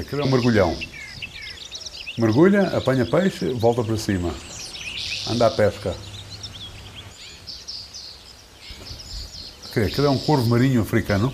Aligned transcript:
Aquilo 0.00 0.22
é 0.22 0.24
um 0.24 0.30
mergulhão. 0.30 0.76
Mergulha, 2.16 2.76
apanha 2.76 3.04
peixe, 3.04 3.52
volta 3.52 3.84
para 3.84 3.96
cima. 3.96 4.34
Anda 5.30 5.46
à 5.46 5.50
pesca. 5.50 5.94
Aquilo 9.70 10.06
é 10.06 10.10
um 10.10 10.18
corvo 10.18 10.48
marinho 10.48 10.82
africano. 10.82 11.32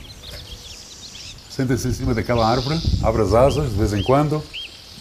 Senta-se 1.48 1.88
em 1.88 1.92
cima 1.92 2.12
daquela 2.12 2.46
árvore, 2.46 2.78
abre 3.02 3.22
as 3.22 3.32
asas 3.32 3.70
de 3.70 3.76
vez 3.76 3.92
em 3.94 4.02
quando, 4.02 4.42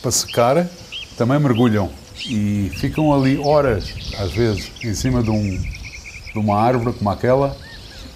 para 0.01 0.11
secar. 0.11 0.67
Também 1.17 1.39
mergulham 1.39 1.91
e 2.27 2.71
ficam 2.77 3.13
ali 3.13 3.37
horas, 3.37 3.93
às 4.17 4.31
vezes, 4.31 4.71
em 4.83 4.93
cima 4.93 5.21
de, 5.21 5.29
um, 5.29 5.61
de 6.31 6.39
uma 6.39 6.57
árvore 6.57 6.93
como 6.97 7.09
aquela, 7.09 7.57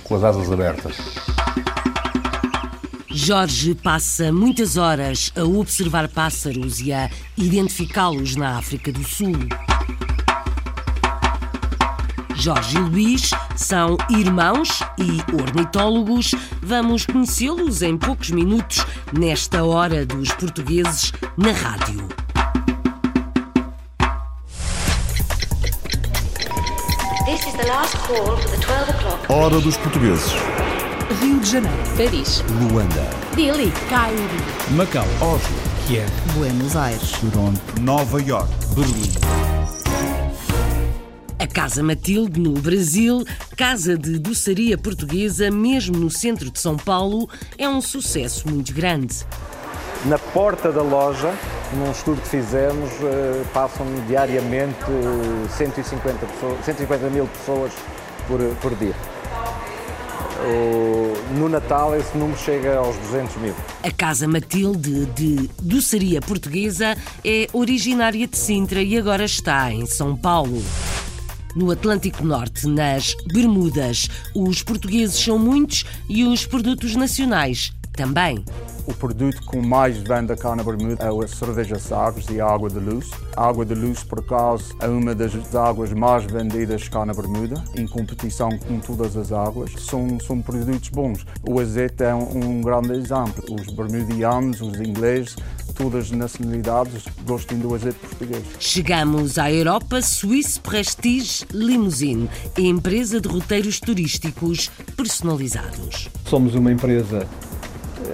com 0.04 0.16
as 0.16 0.23
asas 0.23 0.52
abertas. 0.52 0.95
Jorge 3.22 3.76
passa 3.76 4.32
muitas 4.32 4.78
horas 4.78 5.30
a 5.36 5.44
observar 5.44 6.08
pássaros 6.08 6.80
e 6.80 6.94
a 6.94 7.10
identificá-los 7.38 8.38
na 8.38 8.58
África 8.58 8.94
do 8.94 9.04
Sul. 9.04 9.36
Jorge 12.34 12.77
e 12.77 12.80
Luís 12.80 13.32
são 13.58 13.98
irmãos 14.10 14.80
e 14.98 15.20
ornitólogos. 15.36 16.34
Vamos 16.62 17.05
conhecê-los 17.05 17.82
em 17.82 17.98
poucos 17.98 18.30
minutos 18.30 18.86
nesta 19.12 19.66
hora 19.66 20.05
dos 20.05 20.32
portugueses 20.32 21.12
na 21.38 21.52
rádio. 21.52 22.08
This 27.26 27.46
is 27.46 27.54
the 27.54 27.68
last 27.68 27.98
call 28.08 28.38
for 28.38 28.49
the 28.49 28.66
12 28.66 28.90
o'clock. 28.91 29.30
Hora 29.30 29.60
dos 29.60 29.76
portugueses. 29.76 30.59
Rio 31.22 31.40
de 31.40 31.50
Janeiro, 31.50 31.78
Paris, 31.98 32.44
Luanda. 32.62 33.09
Dili, 33.36 33.72
Cairo, 33.90 34.20
Macau. 34.72 35.05
Oslo. 35.22 35.55
Kiev. 35.88 36.10
Buenos 36.36 36.76
Aires, 36.76 37.12
Toronto. 37.20 37.60
Nova 37.82 38.21
York. 38.21 38.49
Berlim. 38.76 39.12
A 41.40 41.48
Casa 41.48 41.82
Matilde, 41.82 42.40
no 42.40 42.52
Brasil, 42.54 43.24
casa 43.58 43.98
de 43.98 44.20
doçaria 44.20 44.77
portuguesa, 44.77 45.49
mesmo 45.49 45.98
no 45.98 46.10
centro 46.10 46.52
de 46.52 46.60
São 46.60 46.76
Paulo, 46.77 47.30
é 47.58 47.68
um 47.68 47.82
sucesso 47.82 48.48
muito 48.49 48.74
grande. 48.74 49.15
Na 50.05 50.18
porta 50.18 50.71
da 50.71 50.82
loja, 50.82 51.34
num 51.74 51.91
estudo 51.91 52.21
que 52.21 52.27
fizemos, 52.30 52.90
eh, 53.02 53.43
passam 53.54 53.86
diariamente 54.08 54.77
eh, 54.88 55.48
150, 55.58 56.26
pessoas, 56.26 56.65
150 56.65 57.10
mil 57.10 57.27
pessoas 57.27 57.71
por, 58.27 58.40
por 58.62 58.76
dia. 58.76 58.93
O- 60.46 61.09
no 61.38 61.49
Natal 61.49 61.96
esse 61.96 62.18
número 62.18 62.38
chega 62.40 62.77
aos 62.77 62.96
200 62.98 63.35
mil. 63.38 63.55
A 63.84 63.91
Casa 63.91 64.28
Matilde 64.28 65.06
de 65.08 65.50
doçaria 65.62 66.22
portuguesa 66.22 66.97
é 67.24 67.47
originária 67.53 68.28
de 68.28 68.38
Sintra 68.38 68.81
e 68.81 68.97
agora 68.97 69.25
está 69.25 69.72
em 69.72 69.86
São 69.86 70.16
Paulo. 70.16 70.63
No 71.56 71.72
Atlântico 71.72 72.24
Norte, 72.24 72.68
nas 72.68 73.16
Bermudas, 73.34 74.08
os 74.36 74.62
portugueses 74.62 75.19
são 75.19 75.38
muitos 75.40 75.86
e 76.08 76.24
os 76.24 76.46
produtos 76.46 76.96
nacionais 76.96 77.74
também. 78.00 78.46
O 78.88 78.94
produto 78.94 79.44
com 79.46 79.62
mais 79.62 79.97
venda 79.97 80.36
cá 80.36 80.56
na 80.56 80.64
Bermuda 80.64 81.03
é 81.03 81.09
a 81.09 81.28
cerveja 81.28 81.78
Sagres 81.78 82.25
e 82.30 82.40
a 82.40 82.47
água 82.47 82.69
de 82.69 82.80
luz. 82.80 83.12
A 83.36 83.46
água 83.46 83.66
de 83.66 83.75
luz, 83.75 84.03
por 84.03 84.19
acaso, 84.19 84.74
é 84.80 84.88
uma 84.88 85.14
das 85.14 85.53
águas 85.53 85.92
mais 85.92 86.24
vendidas 86.24 86.88
cá 86.88 87.06
na 87.06 87.14
Bermuda, 87.14 87.62
em 87.75 87.86
competição 87.86 88.50
com 88.58 88.80
todas 88.80 89.18
as 89.18 89.34
águas. 89.34 89.74
São, 89.80 90.18
são 90.22 90.42
produtos 90.42 90.90
bons. 90.90 91.25
O 91.47 91.59
azeite 91.59 92.03
é 92.03 92.16
um, 92.16 92.59
um 92.59 92.62
grande 92.62 92.94
exemplo. 92.94 93.44
Os 93.52 93.68
bermudianos, 93.68 94.62
os 94.62 94.80
ingleses, 94.80 95.36
todas 95.75 96.06
as 96.06 96.12
nacionalidades 96.12 97.03
gostam 97.28 97.59
do 97.59 97.75
azeite 97.75 98.00
português. 98.00 98.44
Chegamos 98.59 99.38
à 99.38 99.52
Europa 99.52 100.02
Swiss 100.02 100.58
Prestige 100.58 101.46
Limousine, 101.54 102.30
empresa 102.58 103.20
de 103.20 103.28
roteiros 103.28 103.80
turísticos 103.80 104.72
personalizados. 104.96 106.09
Somos 106.26 106.56
uma 106.56 106.72
empresa 106.72 107.28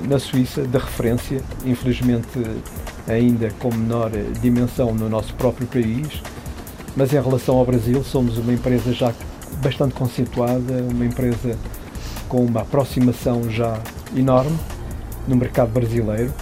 na 0.03 0.19
Suíça 0.19 0.61
de 0.63 0.77
referência, 0.77 1.41
infelizmente 1.65 2.39
ainda 3.07 3.49
com 3.59 3.73
menor 3.73 4.11
dimensão 4.41 4.93
no 4.93 5.09
nosso 5.09 5.33
próprio 5.35 5.67
país, 5.67 6.21
mas 6.95 7.13
em 7.13 7.21
relação 7.21 7.57
ao 7.57 7.65
Brasil 7.65 8.03
somos 8.03 8.37
uma 8.37 8.53
empresa 8.53 8.93
já 8.93 9.13
bastante 9.61 9.93
conceituada, 9.93 10.85
uma 10.91 11.05
empresa 11.05 11.57
com 12.27 12.45
uma 12.45 12.61
aproximação 12.61 13.49
já 13.49 13.79
enorme 14.15 14.57
no 15.27 15.35
mercado 15.35 15.71
brasileiro 15.71 16.33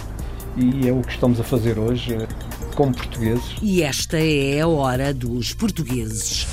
e 0.56 0.88
é 0.88 0.92
o 0.92 1.00
que 1.00 1.12
estamos 1.12 1.40
a 1.40 1.44
fazer 1.44 1.78
hoje 1.78 2.14
eh, 2.14 2.28
como 2.74 2.94
portugueses. 2.94 3.56
E 3.60 3.82
esta 3.82 4.18
é 4.18 4.60
a 4.60 4.68
hora 4.68 5.12
dos 5.12 5.52
portugueses. 5.52 6.46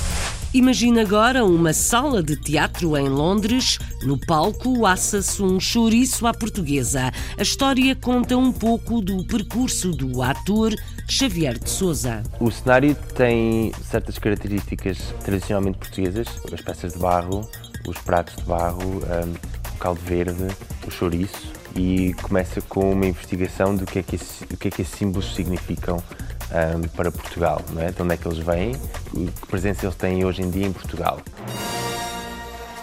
Imagina 0.54 1.00
agora 1.00 1.46
uma 1.46 1.72
sala 1.72 2.22
de 2.22 2.36
teatro 2.36 2.98
em 2.98 3.08
Londres. 3.08 3.80
No 4.04 4.18
palco 4.18 4.86
assa-se 4.86 5.42
um 5.42 5.62
chouriço 5.62 6.28
à 6.28 6.34
portuguesa. 6.34 7.10
A 7.38 7.42
história 7.42 7.96
conta 7.96 8.36
um 8.36 8.52
pouco 8.52 9.00
do 9.00 9.26
percurso 9.26 9.92
do 9.92 10.22
ator 10.22 10.76
Xavier 11.08 11.58
de 11.58 11.70
Souza. 11.70 12.22
O 12.38 12.52
cenário 12.52 12.94
tem 13.16 13.72
certas 13.82 14.20
características 14.20 14.98
tradicionalmente 15.24 15.78
portuguesas, 15.78 16.28
as 16.52 16.60
peças 16.60 16.92
de 16.92 17.00
barro, 17.00 17.50
os 17.88 17.98
pratos 18.00 18.36
de 18.36 18.44
barro, 18.44 18.84
hum, 18.84 19.34
o 19.74 19.78
caldo 19.78 20.02
verde, 20.02 20.48
o 20.86 20.92
chouriço 20.92 21.54
e 21.78 22.14
começa 22.22 22.60
com 22.62 22.92
uma 22.92 23.06
investigação 23.06 23.74
do 23.74 23.86
que 23.86 24.00
é 24.00 24.04
que, 24.04 24.18
que 24.18 24.68
é 24.68 24.72
que 24.72 24.82
esses 24.82 24.96
símbolos 24.96 25.34
significam 25.34 26.04
hum, 26.52 26.88
para 26.96 27.12
Portugal, 27.12 27.62
não 27.72 27.82
é? 27.82 27.92
de 27.92 28.02
onde 28.02 28.14
é 28.14 28.18
que 28.18 28.28
eles 28.28 28.40
vêm, 28.40 28.74
que 29.12 29.48
presença 29.48 29.86
eles 29.86 29.96
têm 29.96 30.26
hoje 30.26 30.42
em 30.42 30.50
dia 30.50 30.68
em 30.68 30.74
Portugal. 30.74 31.20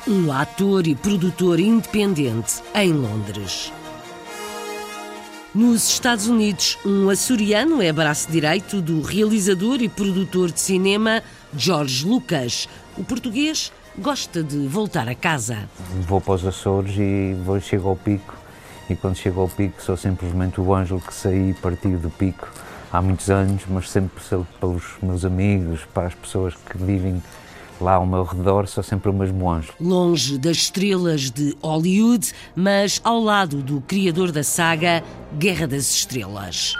Um 0.06 0.33
ator 0.33 0.87
e 0.87 0.95
produtor 0.95 1.61
independente 1.61 2.62
em 2.75 2.93
Londres. 2.93 3.73
Nos 5.55 5.89
Estados 5.89 6.27
Unidos, 6.27 6.79
um 6.84 7.09
açoriano 7.09 7.83
é 7.83 7.93
braço 7.93 8.31
direito 8.31 8.81
do 8.81 9.01
realizador 9.01 9.83
e 9.83 9.89
produtor 9.89 10.53
de 10.53 10.61
cinema 10.61 11.23
George 11.56 12.06
Lucas. 12.06 12.69
O 12.97 13.03
português 13.03 13.73
gosta 13.99 14.43
de 14.43 14.67
voltar 14.67 15.09
a 15.09 15.15
casa. 15.15 15.69
Vou 16.06 16.21
para 16.21 16.35
os 16.35 16.47
Açores 16.47 16.95
e 16.97 17.35
vou, 17.45 17.61
chego 17.61 17.89
ao 17.89 17.97
pico 17.97 18.35
e 18.89 18.95
quando 18.95 19.17
chego 19.17 19.41
ao 19.41 19.49
pico 19.49 19.83
sou 19.83 19.97
simplesmente 19.97 20.61
o 20.61 20.75
ângelo 20.75 21.00
que 21.00 21.12
saí 21.12 21.50
e 21.50 21.55
parti 21.55 21.89
do 21.89 22.11
pico 22.11 22.49
há 22.93 23.03
muitos 23.03 23.31
anos, 23.31 23.62
mas 23.69 23.91
sempre 23.91 24.22
sou 24.22 24.47
para 24.59 24.69
os 24.69 24.84
meus 25.03 25.25
amigos, 25.25 25.81
para 25.93 26.06
as 26.06 26.15
pessoas 26.15 26.54
que 26.54 26.78
vivem 26.78 27.22
lá 27.81 27.94
ao 27.94 28.06
meu 28.06 28.25
redor, 28.25 28.66
sou 28.66 28.82
sempre 28.82 29.10
o 29.10 29.12
mesmo 29.12 29.50
anjo. 29.50 29.72
Longe 29.81 30.38
das 30.38 30.56
estrelas 30.56 31.31
de 31.31 31.56
Hollywood, 31.62 32.32
mas 32.56 33.00
ao 33.04 33.21
lado 33.21 33.62
do 33.62 33.81
criador 33.81 34.32
da 34.32 34.43
saga 34.43 35.03
Guerra 35.38 35.66
das 35.66 35.91
Estrelas. 35.91 36.75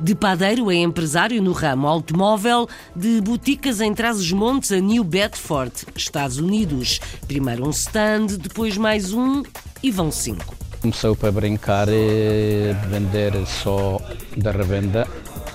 De 0.00 0.14
padeiro 0.14 0.70
é 0.70 0.76
empresário 0.76 1.42
no 1.42 1.50
ramo 1.50 1.88
automóvel, 1.88 2.68
de 2.94 3.20
boticas 3.20 3.80
em 3.80 3.92
Trás-os-Montes 3.92 4.70
a 4.70 4.78
New 4.78 5.02
Bedford, 5.02 5.72
Estados 5.96 6.38
Unidos. 6.38 7.00
Primeiro 7.26 7.66
um 7.66 7.70
stand, 7.70 8.26
depois 8.38 8.76
mais 8.76 9.12
um 9.12 9.42
e 9.82 9.90
vão 9.90 10.12
cinco. 10.12 10.57
Começou 10.80 11.16
para 11.16 11.32
brincar 11.32 11.88
e 11.88 12.72
vender 12.88 13.32
só 13.46 14.00
da 14.36 14.52
revenda, 14.52 15.06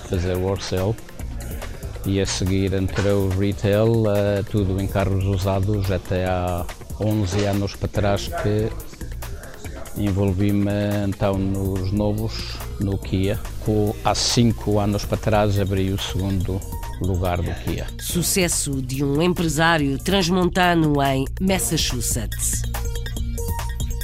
fazer 0.08 0.36
wholesale 0.36 0.94
e 2.06 2.20
a 2.20 2.26
seguir 2.26 2.74
entrou 2.74 3.26
o 3.26 3.38
retail, 3.38 4.04
eh, 4.14 4.42
tudo 4.50 4.80
em 4.80 4.86
carros 4.86 5.24
usados 5.24 5.90
até 5.90 6.26
há 6.26 6.66
11 7.00 7.44
anos 7.46 7.74
para 7.74 7.88
trás 7.88 8.28
que 8.28 8.68
envolvi-me 9.96 10.70
então 11.08 11.38
nos 11.38 11.90
novos, 11.90 12.56
no 12.78 12.98
Kia. 12.98 13.38
Há 14.04 14.14
5 14.14 14.78
anos 14.78 15.06
para 15.06 15.16
trás 15.16 15.58
abri 15.58 15.90
o 15.90 15.98
segundo 15.98 16.60
lugar 17.00 17.40
do 17.40 17.54
Kia. 17.64 17.86
Sucesso 17.98 18.82
de 18.82 19.02
um 19.02 19.22
empresário 19.22 19.96
transmontano 19.98 21.02
em 21.02 21.24
Massachusetts. 21.40 22.62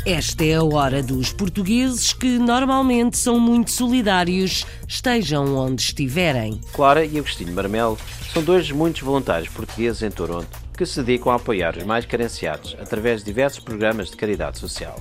Esta 0.07 0.45
é 0.45 0.55
a 0.55 0.63
hora 0.63 1.03
dos 1.03 1.31
portugueses 1.31 2.15
que 2.15 2.39
normalmente 2.39 3.19
são 3.19 3.39
muito 3.39 3.71
solidários, 3.71 4.67
estejam 4.89 5.55
onde 5.55 5.83
estiverem. 5.83 6.59
Clara 6.73 7.05
e 7.05 7.19
Agostinho 7.19 7.53
Marmelo 7.53 7.99
são 8.33 8.43
dois 8.43 8.71
muitos 8.71 9.03
voluntários 9.03 9.51
portugueses 9.51 10.03
em 10.03 10.11
Toronto 10.11 10.59
que 10.77 10.87
se 10.87 11.03
dedicam 11.03 11.31
a 11.33 11.37
apoiar 11.37 11.77
os 11.77 11.85
mais 11.85 12.07
carenciados 12.07 12.75
através 12.81 13.21
de 13.21 13.27
diversos 13.27 13.61
programas 13.61 14.11
de 14.11 14.17
caridade 14.17 14.59
social. 14.59 14.99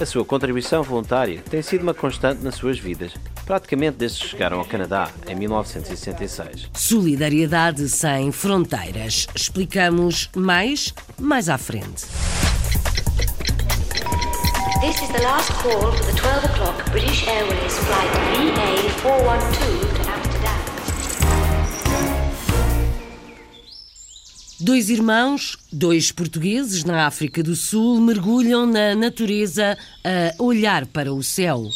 A 0.00 0.06
sua 0.06 0.24
contribuição 0.24 0.84
voluntária 0.84 1.42
tem 1.50 1.60
sido 1.60 1.82
uma 1.82 1.92
constante 1.92 2.40
nas 2.40 2.54
suas 2.54 2.78
vidas, 2.78 3.12
praticamente 3.44 3.96
desde 3.96 4.20
que 4.20 4.28
chegaram 4.28 4.60
ao 4.60 4.64
Canadá 4.64 5.10
em 5.26 5.34
1966. 5.34 6.70
Solidariedade 6.74 7.88
sem 7.88 8.30
fronteiras. 8.30 9.26
Explicamos 9.34 10.30
mais 10.36 10.94
mais 11.18 11.48
à 11.48 11.58
frente. 11.58 12.06
This 14.80 15.02
is 15.02 15.08
the 15.08 15.22
last 15.22 15.50
call 15.54 15.90
for 15.90 16.04
the 16.04 16.12
12 16.16 16.44
o'clock 16.44 16.90
British 16.92 17.26
Airways 17.26 17.78
flight 17.78 18.10
VA412 18.36 19.94
to 19.96 20.08
Amsterdam. 20.08 20.58
Dois 24.60 24.88
irmãos, 24.88 25.58
dois 25.72 26.12
portugueses 26.12 26.84
na 26.84 27.06
África 27.08 27.42
do 27.42 27.56
Sul, 27.56 28.00
mergulham 28.00 28.66
na 28.66 28.94
natureza 28.94 29.76
a 30.04 30.40
olhar 30.40 30.86
para 30.86 31.12
o 31.12 31.24
céu. 31.24 31.68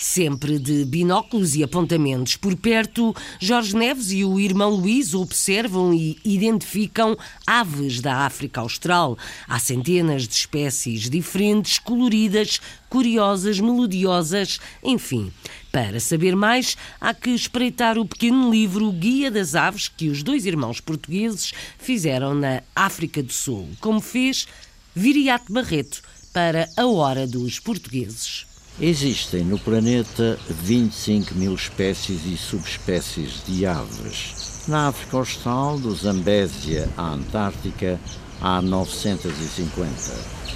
Sempre 0.00 0.58
de 0.58 0.82
binóculos 0.86 1.54
e 1.54 1.62
apontamentos 1.62 2.34
por 2.34 2.56
perto, 2.56 3.14
Jorge 3.38 3.76
Neves 3.76 4.10
e 4.10 4.24
o 4.24 4.40
irmão 4.40 4.70
Luís 4.70 5.12
observam 5.12 5.92
e 5.92 6.18
identificam 6.24 7.18
aves 7.46 8.00
da 8.00 8.24
África 8.24 8.62
Austral. 8.62 9.18
Há 9.46 9.58
centenas 9.58 10.26
de 10.26 10.32
espécies 10.32 11.10
diferentes, 11.10 11.78
coloridas, 11.78 12.62
curiosas, 12.88 13.60
melodiosas, 13.60 14.58
enfim. 14.82 15.30
Para 15.70 16.00
saber 16.00 16.34
mais, 16.34 16.78
há 16.98 17.12
que 17.12 17.28
espreitar 17.28 17.98
o 17.98 18.06
pequeno 18.06 18.50
livro 18.50 18.90
Guia 18.92 19.30
das 19.30 19.54
Aves 19.54 19.86
que 19.86 20.08
os 20.08 20.22
dois 20.22 20.46
irmãos 20.46 20.80
portugueses 20.80 21.52
fizeram 21.78 22.34
na 22.34 22.62
África 22.74 23.22
do 23.22 23.34
Sul, 23.34 23.68
como 23.78 24.00
fez 24.00 24.48
Viriato 24.94 25.52
Barreto 25.52 26.00
para 26.32 26.70
a 26.74 26.86
Hora 26.86 27.26
dos 27.26 27.58
Portugueses. 27.58 28.49
Existem 28.82 29.44
no 29.44 29.58
planeta 29.58 30.38
25 30.48 31.34
mil 31.34 31.54
espécies 31.54 32.24
e 32.24 32.34
subespécies 32.34 33.42
de 33.46 33.66
aves. 33.66 34.64
Na 34.66 34.88
África 34.88 35.18
Austral, 35.18 35.78
do 35.78 35.94
Zambésia 35.94 36.88
à 36.96 37.10
Antártica, 37.10 38.00
há 38.40 38.62
950. 38.62 39.86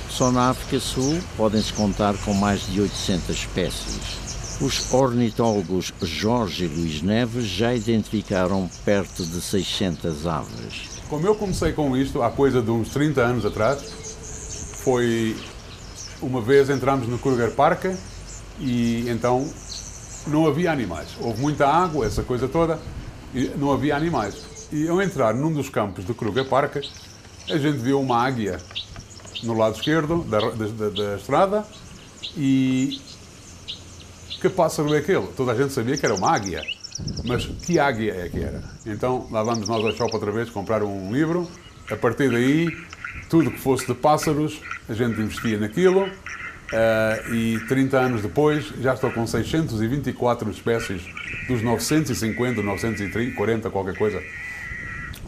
Só 0.09 0.33
na 0.33 0.49
África 0.49 0.81
Sul 0.81 1.21
podem-se 1.37 1.75
contar 1.75 2.17
com 2.25 2.33
mais 2.33 2.67
de 2.67 2.81
800 2.81 3.29
espécies. 3.29 4.59
Os 4.63 4.95
ornitólogos 4.95 5.93
Jorge 6.01 6.65
e 6.65 6.69
Luís 6.69 7.03
Neves 7.03 7.45
já 7.45 7.75
identificaram 7.75 8.71
perto 8.87 9.23
de 9.23 9.39
600 9.39 10.27
aves. 10.27 10.89
Como 11.11 11.27
eu 11.27 11.35
comecei 11.35 11.73
com 11.73 11.95
isto 11.95 12.23
há 12.23 12.31
coisa 12.31 12.63
de 12.63 12.71
uns 12.71 12.89
30 12.89 13.21
anos 13.21 13.45
atrás, 13.45 13.83
foi 14.83 15.37
uma 16.23 16.41
vez 16.41 16.71
entramos 16.71 17.07
no 17.07 17.19
Kruger 17.19 17.51
Park 17.51 17.85
e 18.59 19.09
então 19.09 19.49
não 20.27 20.47
havia 20.47 20.73
animais. 20.73 21.09
Houve 21.21 21.41
muita 21.41 21.67
água, 21.67 22.07
essa 22.07 22.23
coisa 22.23 22.49
toda, 22.49 22.79
e 23.35 23.51
não 23.57 23.73
havia 23.73 23.97
animais. 23.97 24.69
E 24.73 24.89
ao 24.89 25.01
entrar 25.01 25.35
num 25.35 25.53
dos 25.53 25.69
campos 25.69 26.05
do 26.05 26.15
Kruger 26.15 26.49
Park, 26.49 26.77
a 26.77 27.59
gente 27.59 27.79
viu 27.79 28.01
uma 28.01 28.25
águia 28.25 28.61
no 29.43 29.55
lado 29.55 29.77
esquerdo 29.77 30.25
da, 30.25 30.41
da, 30.41 30.89
da 30.89 31.17
estrada 31.17 31.65
e 32.37 33.01
que 34.41 34.49
pássaro 34.49 34.95
é 34.95 34.99
aquele? 34.99 35.27
Toda 35.29 35.53
a 35.53 35.55
gente 35.55 35.73
sabia 35.73 35.97
que 35.97 36.05
era 36.05 36.15
uma 36.15 36.31
águia. 36.31 36.63
Mas 37.25 37.47
que 37.47 37.79
águia 37.79 38.13
é 38.13 38.29
que 38.29 38.41
era? 38.41 38.63
Então 38.85 39.27
lá 39.31 39.43
vamos 39.43 39.69
nós 39.69 39.83
ao 39.85 39.93
shopping 39.93 40.15
outra 40.15 40.31
vez 40.31 40.51
comprar 40.51 40.83
um 40.83 41.13
livro. 41.13 41.49
A 41.91 41.97
partir 41.97 42.31
daí, 42.31 42.69
tudo 43.29 43.51
que 43.51 43.59
fosse 43.59 43.87
de 43.87 43.95
pássaros, 43.95 44.61
a 44.89 44.93
gente 44.93 45.21
investia 45.21 45.59
naquilo. 45.59 46.09
Uh, 46.75 47.33
e 47.33 47.61
30 47.69 47.97
anos 47.97 48.23
depois, 48.23 48.65
já 48.81 48.95
estou 48.95 49.13
com 49.13 49.25
624 49.25 50.51
espécies 50.51 51.05
dos 51.47 51.63
950, 51.63 52.61
940, 52.63 53.71
qualquer 53.71 53.97
coisa, 53.97 54.21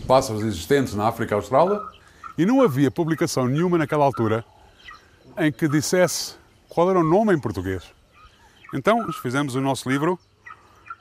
pássaros 0.09 0.43
existentes 0.43 0.95
na 0.95 1.07
África 1.07 1.37
Austral. 1.37 1.89
E 2.37 2.45
não 2.45 2.63
havia 2.63 2.91
publicação 2.91 3.47
nenhuma 3.47 3.79
naquela 3.79 4.05
altura 4.05 4.45
em 5.39 5.53
que 5.53 5.69
dissesse 5.69 6.35
qual 6.69 6.91
era 6.91 6.99
o 6.99 7.05
nome 7.05 7.33
em 7.33 7.39
português. 7.39 7.85
Então, 8.75 9.13
fizemos 9.13 9.55
o 9.55 9.61
nosso 9.61 9.89
livro 9.89 10.19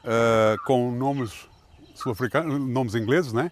uh, 0.04 0.64
com 0.64 0.92
nomes 0.92 1.32
sul-africanos, 1.96 2.60
nomes 2.60 2.94
ingleses, 2.94 3.34
né? 3.34 3.52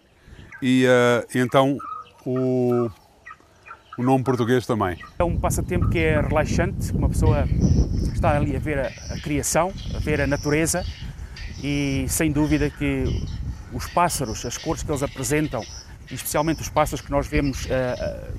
E 0.62 0.86
uh, 0.86 1.26
então 1.34 1.76
o, 2.24 2.88
o 3.96 4.02
nome 4.02 4.24
português 4.24 4.66
também. 4.66 4.98
É 5.18 5.24
um 5.24 5.38
passatempo 5.38 5.88
que 5.88 5.98
é 5.98 6.20
relaxante, 6.20 6.92
uma 6.92 7.08
pessoa 7.08 7.44
está 8.12 8.36
ali 8.36 8.56
a 8.56 8.58
ver 8.58 8.78
a, 8.78 9.14
a 9.14 9.20
criação, 9.20 9.72
a 9.94 9.98
ver 9.98 10.20
a 10.20 10.26
natureza 10.26 10.84
e 11.62 12.04
sem 12.08 12.30
dúvida 12.30 12.70
que 12.70 13.04
os 13.72 13.86
pássaros, 13.86 14.44
as 14.44 14.56
cores 14.56 14.82
que 14.82 14.90
eles 14.90 15.02
apresentam, 15.02 15.62
especialmente 16.10 16.60
os 16.60 16.68
pássaros 16.68 17.04
que 17.04 17.10
nós 17.10 17.26
vemos 17.26 17.64
uh, 17.66 17.68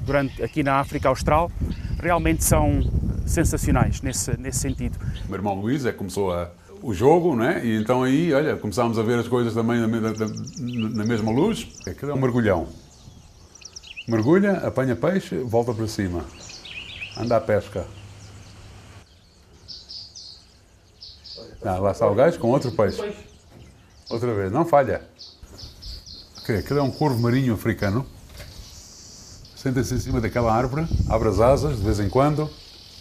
durante, 0.06 0.42
aqui 0.44 0.64
na 0.64 0.76
África 0.76 1.10
Austral, 1.10 1.52
realmente 2.02 2.44
são 2.44 2.82
sensacionais 3.26 4.02
nesse, 4.02 4.40
nesse 4.40 4.60
sentido. 4.60 4.98
O 5.26 5.28
meu 5.28 5.36
irmão 5.36 5.56
Luís 5.56 5.86
é 5.86 5.92
começou 5.92 6.32
a, 6.32 6.52
o 6.82 6.94
jogo, 6.94 7.36
né? 7.36 7.62
e 7.66 7.76
então 7.76 8.04
aí, 8.04 8.32
olha, 8.34 8.56
começámos 8.56 9.00
a 9.00 9.04
ver 9.04 9.20
as 9.20 9.28
coisas 9.28 9.54
também 9.54 9.80
na, 9.80 9.88
na, 9.88 10.12
na 10.90 11.06
mesma 11.06 11.32
luz. 11.32 11.68
Aquilo 11.88 12.12
é 12.12 12.14
um 12.14 12.20
mergulhão. 12.22 12.68
Mergulha, 14.08 14.58
apanha 14.58 14.96
peixe, 14.96 15.36
volta 15.40 15.74
para 15.74 15.88
cima. 15.88 16.24
Anda 17.18 17.38
à 17.38 17.42
pesca. 17.42 17.88
Ah, 21.64 21.80
lá 21.80 21.92
está 21.92 22.08
o 22.08 22.14
gajo 22.14 22.38
com 22.38 22.50
outro 22.50 22.72
peixe. 22.72 23.16
Outra 24.08 24.32
vez, 24.36 24.52
não 24.52 24.64
falha. 24.64 25.02
Aquilo 26.38 26.78
é 26.80 26.84
um 26.84 26.92
corvo 26.92 27.20
marinho 27.20 27.56
africano. 27.56 28.06
Senta-se 29.56 29.96
em 29.96 30.00
cima 30.00 30.22
daquela 30.22 30.54
árvore, 30.54 30.88
abre 31.10 31.28
as 31.28 31.40
asas 31.40 31.78
de 31.78 31.84
vez 31.84 32.00
em 32.00 32.08
quando, 32.08 32.48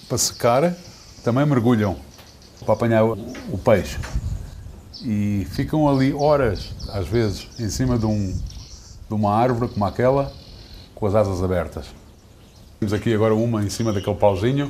para 0.09 0.17
secar. 0.17 0.75
Também 1.23 1.45
mergulham 1.45 1.99
para 2.65 2.73
apanhar 2.73 3.05
o, 3.05 3.13
o 3.53 3.59
peixe. 3.59 3.99
E 5.03 5.47
ficam 5.51 5.87
ali 5.87 6.15
horas, 6.15 6.71
às 6.89 7.07
vezes, 7.07 7.47
em 7.59 7.69
cima 7.69 7.99
de, 7.99 8.07
um, 8.07 8.33
de 8.33 9.15
uma 9.15 9.35
árvore 9.35 9.71
como 9.71 9.85
aquela, 9.85 10.33
com 11.05 11.09
as 11.09 11.15
asas 11.15 11.43
abertas. 11.43 11.85
Temos 12.81 12.95
aqui 12.95 13.13
agora 13.13 13.35
uma 13.35 13.63
em 13.63 13.69
cima 13.69 13.93
daquele 13.93 14.17
pauzinho. 14.17 14.69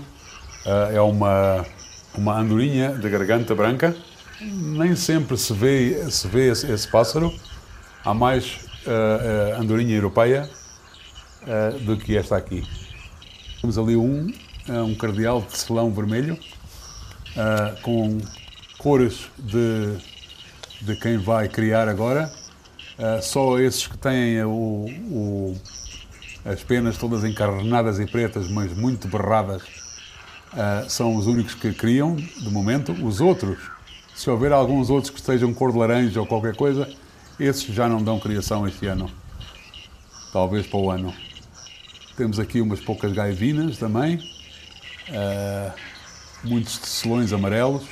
Uh, 0.67 0.97
é 0.97 1.01
uma, 1.01 1.65
uma 2.13 2.37
andorinha 2.37 2.93
de 2.93 3.09
garganta 3.09 3.55
branca. 3.55 3.97
Nem 4.41 4.97
sempre 4.97 5.39
se 5.39 5.53
vê, 5.53 6.11
se 6.11 6.27
vê 6.27 6.51
esse, 6.51 6.69
esse 6.69 6.89
pássaro. 6.89 7.33
Há 8.05 8.13
mais 8.13 8.57
uh, 8.85 9.59
uh, 9.59 9.61
andorinha 9.61 9.95
europeia 9.95 10.51
do 11.85 11.97
que 11.97 12.17
esta 12.17 12.37
aqui. 12.37 12.67
Temos 13.61 13.79
ali 13.79 13.95
um, 13.97 14.33
um 14.67 14.95
cardeal 14.97 15.43
de 15.43 15.57
selão 15.57 15.93
vermelho, 15.93 16.39
com 17.83 18.19
cores 18.79 19.27
de, 19.39 19.95
de 20.81 20.97
quem 20.97 21.19
vai 21.19 21.47
criar 21.51 21.87
agora. 21.87 22.33
só 23.23 23.59
esses 23.61 23.87
que 23.87 23.99
têm 23.99 24.43
o, 24.43 24.87
o 25.11 25.57
as 26.45 26.63
penas 26.63 26.99
todas 26.99 27.25
encarnadas 27.25 27.99
e 27.99 28.07
pretas, 28.07 28.49
mas 28.49 28.73
muito 28.77 29.09
berradas, 29.09 29.63
uh, 29.63 30.89
são 30.89 31.17
os 31.17 31.27
únicos 31.27 31.55
que 31.55 31.73
criam, 31.73 32.15
de 32.17 32.51
momento. 32.51 32.93
Os 32.93 33.21
outros, 33.21 33.59
se 34.15 34.29
houver 34.29 34.53
alguns 34.53 34.91
outros 34.91 35.11
que 35.11 35.19
estejam 35.19 35.55
cor 35.55 35.73
de 35.73 35.79
laranja 35.79 36.21
ou 36.21 36.27
qualquer 36.27 36.55
coisa, 36.55 36.89
esses 37.41 37.75
já 37.75 37.89
não 37.89 38.03
dão 38.03 38.21
criação 38.21 38.69
este 38.69 38.87
ano. 38.87 39.11
Talvez 40.33 40.67
para 40.67 40.79
o 40.79 40.91
ano. 40.91 41.15
Temos 42.17 42.39
aqui 42.39 42.61
umas 42.61 42.81
poucas 42.81 43.13
gaivinas 43.13 43.79
também, 43.79 44.17
uh, 45.09 45.73
muitos 46.45 46.79
tecelões 46.79 47.33
amarelos. 47.33 47.85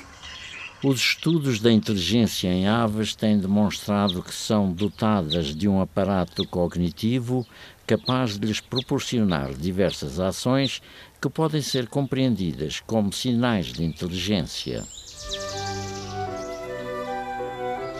Os 0.85 0.99
estudos 0.99 1.61
da 1.61 1.71
inteligência 1.71 2.49
em 2.49 2.67
aves 2.67 3.15
têm 3.15 3.39
demonstrado 3.39 4.21
que 4.21 4.35
são 4.35 4.73
dotadas 4.73 5.55
de 5.55 5.69
um 5.69 5.81
aparato 5.81 6.45
cognitivo 6.49 7.47
capaz 7.87 8.37
de 8.37 8.47
lhes 8.49 8.61
proporcionar 8.61 9.55
diversas 9.55 10.19
ações 10.19 10.83
que 11.21 11.31
podem 11.31 11.63
ser 11.63 11.87
compreendidas 11.87 12.81
como 12.81 13.13
sinais 13.13 13.67
de 13.67 13.85
inteligência. 13.85 14.83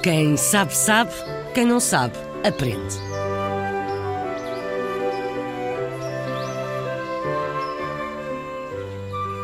Quem 0.03 0.37
sabe, 0.37 0.75
sabe, 0.75 1.13
quem 1.55 1.65
não 1.65 1.79
sabe, 1.79 2.17
aprende. 2.45 3.12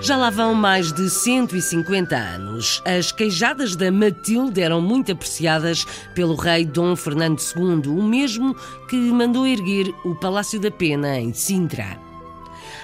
Já 0.09 0.17
lá 0.17 0.31
vão 0.31 0.55
mais 0.55 0.91
de 0.91 1.11
150 1.11 2.17
anos. 2.17 2.83
As 2.87 3.13
queijadas 3.13 3.77
da 3.77 3.93
Matilde 3.93 4.63
eram 4.63 4.81
muito 4.81 5.13
apreciadas 5.13 5.85
pelo 6.15 6.35
rei 6.35 6.65
Dom 6.65 6.97
Fernando 6.97 7.39
II, 7.39 7.93
o 7.93 8.03
mesmo 8.03 8.57
que 8.89 8.97
mandou 8.97 9.47
erguer 9.47 9.95
o 10.07 10.15
Palácio 10.15 10.59
da 10.59 10.71
Pena 10.71 11.21
em 11.21 11.35
Sintra. 11.35 12.08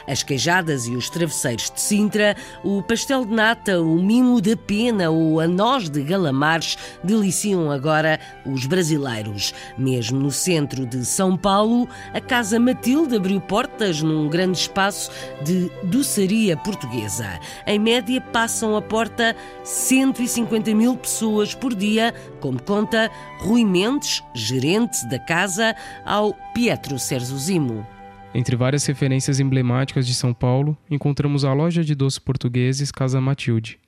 As 0.07 0.23
queijadas 0.23 0.87
e 0.87 0.95
os 0.95 1.09
travesseiros 1.09 1.71
de 1.71 1.81
Sintra, 1.81 2.37
o 2.63 2.83
pastel 2.83 3.25
de 3.25 3.33
nata, 3.33 3.81
o 3.81 4.03
mimo 4.03 4.41
da 4.41 4.57
pena 4.57 5.11
ou 5.11 5.41
a 5.41 5.49
noz 5.49 5.89
de 5.89 6.03
galamares 6.03 6.77
deliciam 7.03 7.71
agora 7.71 8.19
os 8.45 8.67
brasileiros. 8.67 9.55
Mesmo 9.79 10.19
no 10.19 10.31
centro 10.31 10.87
de 10.87 11.05
São 11.05 11.37
Paulo, 11.37 11.89
a 12.13 12.21
Casa 12.21 12.61
Matilde 12.61 13.17
abriu 13.17 13.41
portas 13.41 14.03
num 14.03 14.29
grande 14.29 14.59
espaço 14.59 15.11
de 15.43 15.71
doçaria 15.85 16.57
portuguesa. 16.57 17.39
Em 17.67 17.79
média, 17.79 18.21
passam 18.21 18.77
a 18.77 18.83
porta 18.83 19.35
150 19.63 20.75
mil 20.75 20.97
pessoas 20.97 21.55
por 21.55 21.75
dia, 21.75 22.15
como 22.41 22.63
conta 22.63 23.11
Rui 23.41 23.65
Mendes, 23.65 24.23
gerente 24.35 25.07
da 25.09 25.19
casa, 25.19 25.75
ao 26.05 26.35
Pietro 26.53 26.99
Serzuzimo. 26.99 27.94
Entre 28.35 28.57
várias 28.57 28.85
referências 28.85 29.39
emblemáticas 29.39 30.05
de 30.05 30.13
São 30.13 30.35
Paulo, 30.35 30.77
encontramos 30.91 31.45
a 31.45 31.53
loja 31.53 31.85
de 31.85 31.95
doces 31.95 32.19
portugueses 32.19 32.91
Casa 32.91 33.21
Matilde. 33.21 33.79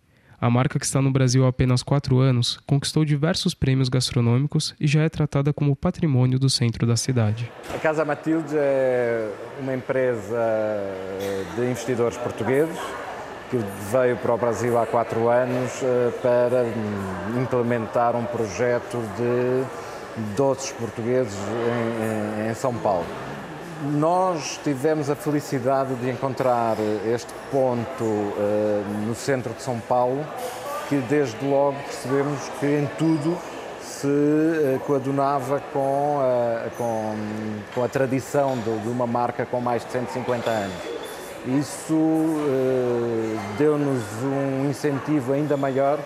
A 0.41 0.49
marca, 0.49 0.79
que 0.79 0.85
está 0.85 1.03
no 1.03 1.11
Brasil 1.11 1.45
há 1.45 1.49
apenas 1.49 1.83
quatro 1.83 2.21
anos, 2.21 2.61
conquistou 2.65 3.05
diversos 3.05 3.55
prêmios 3.55 3.89
gastronômicos 3.89 4.73
e 4.79 4.87
já 4.87 5.03
é 5.03 5.09
tratada 5.09 5.53
como 5.53 5.75
patrimônio 5.75 6.39
do 6.39 6.49
centro 6.49 6.87
da 6.87 6.95
cidade. 6.95 7.51
A 7.75 7.79
Casa 7.79 8.05
Matilde 8.05 8.55
é 8.57 9.33
uma 9.61 9.75
empresa 9.75 10.39
de 11.57 11.63
investidores 11.63 12.17
portugueses 12.17 12.79
que 13.51 13.59
veio 13.91 14.17
para 14.19 14.33
o 14.33 14.39
Brasil 14.39 14.79
há 14.79 14.87
quatro 14.87 15.29
anos 15.29 15.83
eh, 15.83 16.13
para 16.23 16.63
hum, 16.65 17.43
implementar 17.43 18.15
um 18.15 18.25
projeto 18.25 18.99
de 19.17 20.37
doces 20.37 20.71
portugueses 20.73 21.37
em 22.49 22.55
São 22.55 22.75
Paulo. 22.75 23.07
Nós 23.83 24.59
tivemos 24.65 25.11
a 25.11 25.15
felicidade 25.15 25.95
de 25.97 26.09
encontrar 26.09 26.77
este 27.13 27.33
ponto 27.51 28.05
uh, 28.05 28.85
no 29.07 29.15
centro 29.15 29.53
de 29.53 29.63
São 29.63 29.79
Paulo, 29.81 30.25
que 30.89 30.97
desde 30.97 31.45
logo 31.47 31.77
percebemos 31.85 32.41
que 32.59 32.67
em 32.67 32.87
tudo 32.97 33.37
se 33.83 34.07
uh, 34.07 34.81
coadunava 34.87 35.61
com, 35.75 36.19
uh, 36.19 36.71
com, 36.79 37.17
com, 37.75 37.85
a 37.85 37.89
tradição 37.89 38.57
de, 38.57 38.79
de, 38.79 38.89
uma 38.89 39.07
marca 39.07 39.45
com 39.45 39.61
mais 39.61 39.85
de 39.85 39.93
150 39.93 40.49
anos. 40.49 40.77
Isso 41.47 41.95
deu-nos 43.57 44.03
um 44.25 44.69
incentivo 44.69 45.33
ainda 45.33 45.57
maior 45.57 45.97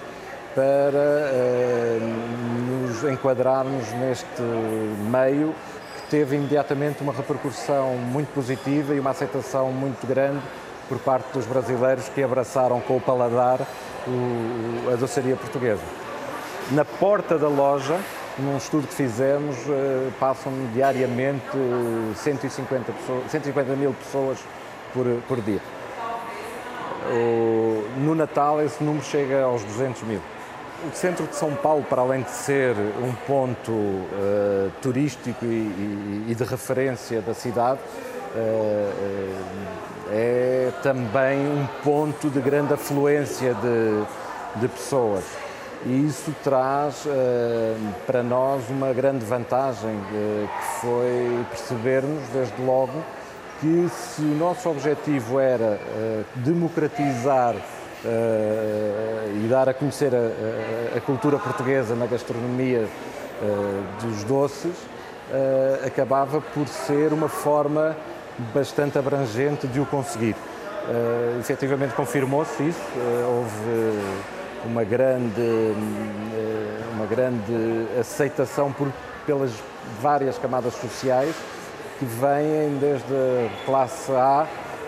para 0.54 1.98
nos 2.68 3.04
enquadrarmos 3.04 3.90
neste 3.92 4.42
meio 5.10 5.54
teve 6.10 6.34
imediatamente 6.36 7.00
uma 7.02 7.12
repercussão 7.12 7.94
muito 7.94 8.34
positiva 8.34 8.94
e 8.94 9.00
uma 9.00 9.10
aceitação 9.10 9.70
muito 9.70 10.04
grande 10.06 10.42
por 10.88 10.98
parte 10.98 11.32
dos 11.32 11.46
brasileiros 11.46 12.08
que 12.08 12.20
abraçaram 12.20 12.80
com 12.80 12.96
o 12.96 13.00
paladar 13.00 13.60
o, 14.08 14.92
a 14.92 14.96
doçaria 14.96 15.36
portuguesa. 15.36 15.82
Na 16.72 16.84
porta 16.84 17.38
da 17.38 17.48
loja, 17.48 17.96
num 18.38 18.56
estudo 18.56 18.88
que 18.88 18.94
fizemos, 18.94 19.56
eh, 19.68 20.10
passam 20.18 20.52
diariamente 20.74 21.46
150, 22.16 22.92
pessoas, 22.92 23.30
150 23.30 23.76
mil 23.76 23.92
pessoas 23.92 24.38
por, 24.92 25.06
por 25.28 25.40
dia. 25.40 25.60
No 27.96 28.14
Natal, 28.14 28.62
esse 28.62 28.82
número 28.82 29.04
chega 29.04 29.42
aos 29.42 29.62
200 29.64 30.02
mil. 30.02 30.20
O 30.82 30.94
centro 30.94 31.26
de 31.26 31.36
São 31.36 31.54
Paulo, 31.56 31.84
para 31.84 32.00
além 32.00 32.22
de 32.22 32.30
ser 32.30 32.74
um 32.74 33.12
ponto 33.26 33.70
uh, 33.70 34.72
turístico 34.80 35.44
e, 35.44 35.46
e, 35.46 36.26
e, 36.30 36.34
de 36.34 36.42
referência 36.42 37.20
da 37.20 37.34
cidade, 37.34 37.80
uh, 38.34 39.36
é 40.10 40.72
também 40.82 41.38
um 41.38 41.66
ponto 41.84 42.30
de 42.30 42.40
grande 42.40 42.72
afluência 42.72 43.52
de, 43.52 44.58
de 44.58 44.68
pessoas. 44.68 45.24
E 45.84 46.06
isso 46.06 46.34
traz 46.42 47.04
uh, 47.04 47.10
para 48.06 48.22
nós 48.22 48.62
uma 48.70 48.90
grande 48.94 49.22
vantagem, 49.22 50.00
que 50.08 50.80
foi 50.80 51.44
percebermos, 51.50 52.26
desde 52.32 52.62
logo, 52.62 53.04
que 53.60 53.86
se 53.90 54.22
o 54.22 54.34
nosso 54.38 54.70
objetivo 54.70 55.38
era 55.38 55.78
democratizar 56.36 57.54
e 58.04 59.48
dar 59.48 59.68
a 59.68 59.74
conhecer 59.74 60.12
a, 60.14 60.96
a, 60.96 61.00
cultura 61.00 61.38
portuguesa 61.38 61.94
na 61.94 62.06
gastronomia 62.06 62.86
uh, 63.42 64.04
dos 64.06 64.24
doces, 64.24 64.72
uh, 64.72 65.86
acabava 65.86 66.40
por 66.40 66.66
ser 66.66 67.12
uma 67.12 67.28
forma 67.28 67.96
bastante 68.54 68.98
abrangente 68.98 69.66
de 69.66 69.80
o 69.80 69.86
conseguir. 69.86 70.34
Uh, 70.34 71.38
efetivamente 71.40 71.94
confirmou-se 71.94 72.62
isso, 72.62 72.80
houve 73.28 73.98
uma 74.64 74.82
grande, 74.82 75.74
uma 76.94 77.06
grande 77.06 77.86
aceitação 77.98 78.72
por, 78.72 78.90
pelas 79.26 79.52
várias 80.00 80.38
camadas 80.38 80.74
sociais 80.74 81.34
que 81.98 82.04
vêm 82.04 82.78
desde 82.80 83.12
a 83.12 83.66
classe 83.66 84.10
A 84.12 84.46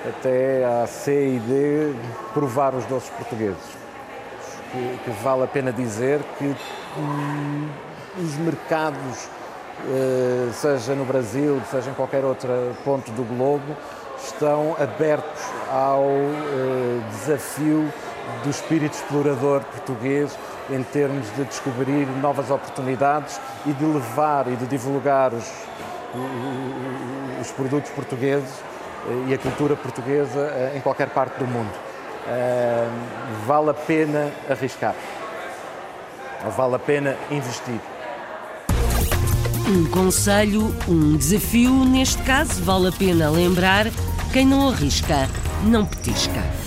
até 0.09 0.65
à 0.65 0.87
C 0.87 1.37
e 1.37 1.39
D 1.39 1.95
provar 2.33 2.75
os 2.75 2.85
doces 2.87 3.11
portugueses. 3.11 3.83
Que, 4.71 4.99
que 5.05 5.11
vale 5.23 5.45
a 5.45 5.47
pena 5.47 5.73
dizer 5.73 6.21
que 6.39 6.57
hum, 6.97 7.69
os 8.19 8.37
mercados, 8.39 9.29
eh, 9.87 10.49
seja 10.53 10.95
no 10.95 11.05
Brasil, 11.05 11.61
seja 11.71 11.91
em 11.91 11.95
qualquer 11.95 12.25
outro 12.25 12.49
ponto 12.85 13.11
do 13.13 13.23
globo, 13.23 13.77
estão 14.25 14.75
abertos 14.81 15.43
ao 15.71 16.05
eh, 16.05 17.01
desafio 17.11 17.93
do 18.43 18.51
espírito 18.51 18.95
explorador 18.95 19.61
português 19.65 20.39
em 20.71 20.83
termos 20.85 21.27
de 21.37 21.45
descobrir 21.45 22.07
novas 22.21 22.51
oportunidades 22.51 23.41
e 23.67 23.73
de 23.73 23.85
levar 23.85 24.47
e 24.49 24.57
de 24.57 24.67
divulgar 24.67 25.35
os, 25.35 25.53
os 27.41 27.51
produtos 27.51 27.91
portugueses 27.91 28.72
e 29.29 29.35
a 29.35 29.39
cultura 29.39 29.77
portuguesa 29.77 30.41
eh, 30.55 30.75
em 30.77 30.81
qualquer 30.81 31.09
parte 31.09 31.39
do 31.39 31.47
mundo. 31.47 31.71
Eh, 32.27 32.89
vale 33.47 33.71
a 33.71 33.75
pena 33.75 34.31
arriscar, 34.49 34.95
vale 36.57 36.77
a 36.77 36.79
pena 36.79 37.17
investir. 37.31 37.81
Um 39.69 39.89
conselho, 39.91 40.75
um 40.89 41.17
desafio, 41.17 41.85
neste 41.85 42.23
caso, 42.23 42.63
vale 42.63 42.89
a 42.89 42.93
pena 42.93 43.31
lembrar: 43.31 43.87
quem 44.33 44.47
não 44.47 44.69
arrisca, 44.69 45.29
não 45.65 45.85
petisca. 45.85 46.62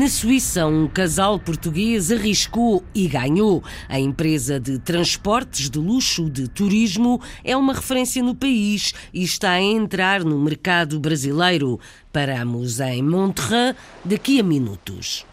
Na 0.00 0.08
Suíça, 0.08 0.66
um 0.66 0.88
casal 0.88 1.38
português 1.38 2.10
arriscou 2.10 2.82
e 2.94 3.06
ganhou. 3.06 3.62
A 3.86 4.00
empresa 4.00 4.58
de 4.58 4.78
transportes 4.78 5.68
de 5.68 5.78
luxo 5.78 6.30
de 6.30 6.48
turismo 6.48 7.20
é 7.44 7.54
uma 7.54 7.74
referência 7.74 8.22
no 8.22 8.34
país 8.34 8.94
e 9.12 9.22
está 9.22 9.50
a 9.50 9.60
entrar 9.60 10.24
no 10.24 10.38
mercado 10.38 10.98
brasileiro. 10.98 11.78
Paramos 12.10 12.80
em 12.80 13.02
Monterrey 13.02 13.74
daqui 14.02 14.40
a 14.40 14.42
minutos. 14.42 15.26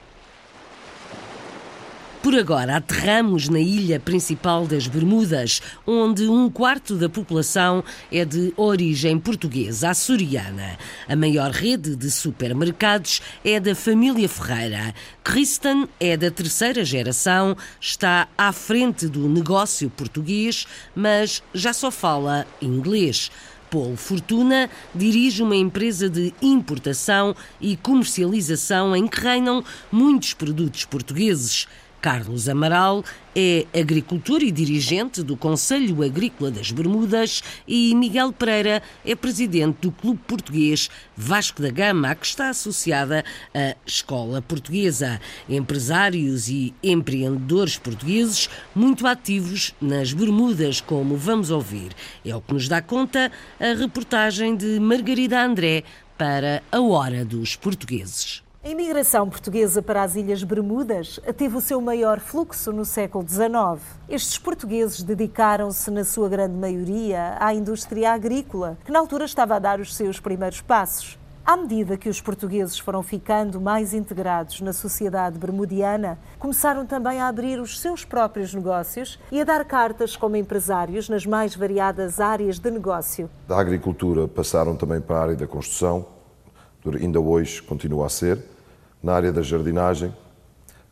Por 2.28 2.38
agora, 2.38 2.76
aterramos 2.76 3.48
na 3.48 3.62
ilha 3.62 4.02
principal 4.02 4.68
das 4.68 4.86
Bermudas, 4.86 5.62
onde 5.88 6.28
um 6.28 6.50
quarto 6.50 6.98
da 6.98 7.08
população 7.08 7.82
é 8.12 8.26
de 8.26 8.52
origem 8.58 9.18
portuguesa, 9.18 9.92
açoriana. 9.92 10.78
A 11.08 11.16
maior 11.16 11.52
rede 11.52 11.96
de 11.96 12.12
supermercados 12.12 13.22
é 13.46 13.62
da 13.62 13.74
família 13.74 14.28
Ferreira. 14.28 14.94
Kristen 15.24 15.88
é 16.02 16.18
da 16.18 16.30
terceira 16.30 16.84
geração, 16.84 17.56
está 17.80 18.28
à 18.38 18.52
frente 18.52 19.08
do 19.08 19.30
negócio 19.30 19.90
português, 19.90 20.68
mas 20.94 21.42
já 21.54 21.72
só 21.72 21.90
fala 21.90 22.46
inglês. 22.62 23.32
Paulo 23.70 23.96
Fortuna 23.96 24.70
dirige 24.94 25.44
uma 25.44 25.56
empresa 25.56 26.10
de 26.10 26.34
importação 26.42 27.34
e 27.60 27.78
comercialização 27.78 28.94
em 28.94 29.08
que 29.08 29.20
reinam 29.20 29.64
muitos 29.90 30.34
produtos 30.34 30.84
portugueses. 30.84 31.68
Carlos 32.02 32.48
Amaral 32.48 33.04
é 33.36 33.66
agricultor 33.78 34.42
e 34.42 34.52
dirigente 34.52 35.22
do 35.22 35.36
Conselho 35.36 36.04
Agrícola 36.04 36.50
das 36.50 36.72
Bermudas 36.72 37.44
e 37.68 37.94
Miguel 37.96 38.32
Pereira 38.32 38.82
é 39.06 39.16
presidente 39.16 39.82
do 39.82 39.92
Clube 39.92 40.20
Português 40.28 40.90
Vasco 41.16 41.62
da 41.62 41.70
Gama, 41.70 42.10
a 42.10 42.16
que 42.16 42.26
está 42.26 42.50
associada 42.50 43.24
a 43.54 43.76
Escola 43.86 44.42
Portuguesa. 44.42 45.20
Empresários 45.50 46.50
e 46.50 46.74
empreendedores 46.84 47.78
portugueses 47.78 48.50
muito 48.76 49.06
ativos 49.06 49.74
nas 49.82 50.14
Bermudas, 50.14 50.82
como 50.82 51.16
vamos 51.16 51.52
ouvir. 51.52 51.92
É 52.26 52.36
o 52.36 52.42
que 52.42 52.54
nos 52.54 52.68
dá 52.68 52.82
conta 52.82 53.32
a 53.60 53.74
reportagem 53.74 54.56
de 54.56 54.80
Margarida 54.80 55.44
André 55.44 55.84
para 56.18 56.64
a 56.72 56.82
Hora 56.82 57.24
dos 57.24 57.56
Portugueses. 57.56 58.47
A 58.68 58.70
imigração 58.70 59.30
portuguesa 59.30 59.82
para 59.82 60.04
as 60.04 60.18
Ilhas 60.18 60.44
Bermudas 60.44 61.22
teve 61.38 61.56
o 61.56 61.62
seu 61.62 61.80
maior 61.80 62.20
fluxo 62.20 62.74
no 62.74 62.84
século 62.84 63.26
XIX. 63.26 63.82
Estes 64.10 64.38
portugueses 64.38 65.04
dedicaram-se, 65.04 65.90
na 65.90 66.04
sua 66.04 66.28
grande 66.28 66.54
maioria, 66.54 67.38
à 67.40 67.54
indústria 67.54 68.12
agrícola, 68.12 68.78
que 68.84 68.92
na 68.92 69.00
altura 69.00 69.24
estava 69.24 69.56
a 69.56 69.60
dar 69.60 69.80
os 69.80 69.96
seus 69.96 70.20
primeiros 70.20 70.60
passos. 70.60 71.18
À 71.46 71.56
medida 71.56 71.96
que 71.96 72.10
os 72.10 72.20
portugueses 72.20 72.78
foram 72.78 73.02
ficando 73.02 73.62
mais 73.62 73.94
integrados 73.94 74.60
na 74.60 74.74
sociedade 74.74 75.40
bermudiana, 75.40 76.20
começaram 76.38 76.86
também 76.86 77.22
a 77.22 77.30
abrir 77.30 77.62
os 77.62 77.80
seus 77.80 78.04
próprios 78.04 78.54
negócios 78.54 79.18
e 79.32 79.40
a 79.40 79.46
dar 79.46 79.64
cartas 79.64 80.18
como 80.18 80.36
empresários 80.36 81.08
nas 81.08 81.26
mais 81.26 81.56
variadas 81.56 82.20
áreas 82.20 82.60
de 82.60 82.70
negócio. 82.70 83.30
Da 83.48 83.58
agricultura 83.58 84.28
passaram 84.28 84.76
também 84.76 85.00
para 85.00 85.16
a 85.16 85.22
área 85.22 85.36
da 85.38 85.48
construção, 85.48 86.06
ainda 87.02 87.22
hoje 87.22 87.62
continua 87.62 88.08
a 88.08 88.10
ser 88.10 88.57
na 89.02 89.14
área 89.14 89.32
da 89.32 89.42
jardinagem. 89.42 90.14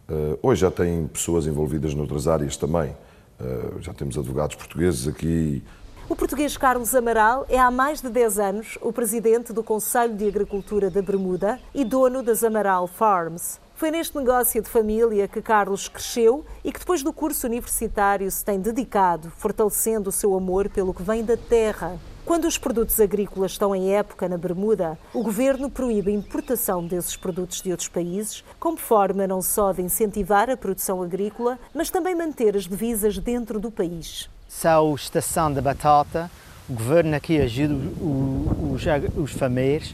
Uh, 0.10 0.38
hoje 0.42 0.62
já 0.62 0.72
tem 0.72 1.08
pessoas 1.08 1.48
envolvidas 1.48 1.94
noutras 1.94 2.28
áreas 2.28 2.56
também. 2.56 2.96
Uh, 3.40 3.82
já 3.82 3.94
temos 3.94 4.18
advogados 4.18 4.56
portugueses 4.56 5.08
aqui. 5.08 5.64
O 6.08 6.16
português 6.16 6.56
Carlos 6.56 6.94
Amaral 6.94 7.46
é 7.50 7.58
há 7.58 7.72
mais 7.72 8.00
de 8.02 8.10
10 8.10 8.40
anos 8.40 8.78
o 8.82 8.94
presidente 8.94 9.52
do 9.52 9.64
Conselho 9.64 10.16
de 10.16 10.28
Agricultura 10.28 10.90
da 10.92 11.02
Bermuda 11.02 11.60
e 11.74 11.84
dono 11.84 12.22
das 12.22 12.44
Amaral 12.44 12.86
Farms. 12.86 13.60
Foi 13.74 13.90
neste 13.90 14.16
negócio 14.16 14.62
de 14.62 14.70
família 14.70 15.28
que 15.28 15.42
Carlos 15.42 15.88
cresceu 15.88 16.46
e 16.64 16.72
que 16.72 16.80
depois 16.80 17.02
do 17.02 17.12
curso 17.12 17.48
universitário 17.48 18.30
se 18.30 18.46
tem 18.46 18.60
dedicado, 18.60 19.32
fortalecendo 19.32 20.10
o 20.10 20.14
seu 20.14 20.36
amor 20.36 20.70
pelo 20.70 20.94
que 20.94 21.02
vem 21.02 21.26
da 21.26 21.36
terra. 21.36 22.00
Quando 22.26 22.46
os 22.46 22.58
produtos 22.58 23.00
agrícolas 23.00 23.52
estão 23.52 23.76
em 23.76 23.94
época 23.94 24.28
na 24.28 24.36
Bermuda, 24.36 24.98
o 25.14 25.22
governo 25.22 25.70
proíbe 25.70 26.10
a 26.10 26.14
importação 26.16 26.84
desses 26.84 27.16
produtos 27.16 27.62
de 27.62 27.70
outros 27.70 27.88
países, 27.88 28.44
como 28.60 28.78
forma 28.78 29.28
não 29.28 29.44
só 29.44 29.72
de 29.72 29.84
incentivar 29.84 30.50
a 30.50 30.58
produção 30.58 31.04
agrícola, 31.04 31.60
mas 31.72 31.92
também 31.92 32.16
manter 32.16 32.58
as 32.58 32.64
divisas 32.64 33.20
dentro 33.20 33.60
do 33.60 33.70
país. 33.70 34.28
São 34.50 34.96
estação 34.96 35.54
da 35.54 35.62
batata, 35.62 36.32
o 36.68 36.74
governo 36.74 37.16
aqui 37.16 37.40
ajuda 37.40 37.76
os, 38.02 38.84
os 39.16 39.32
famílias 39.32 39.94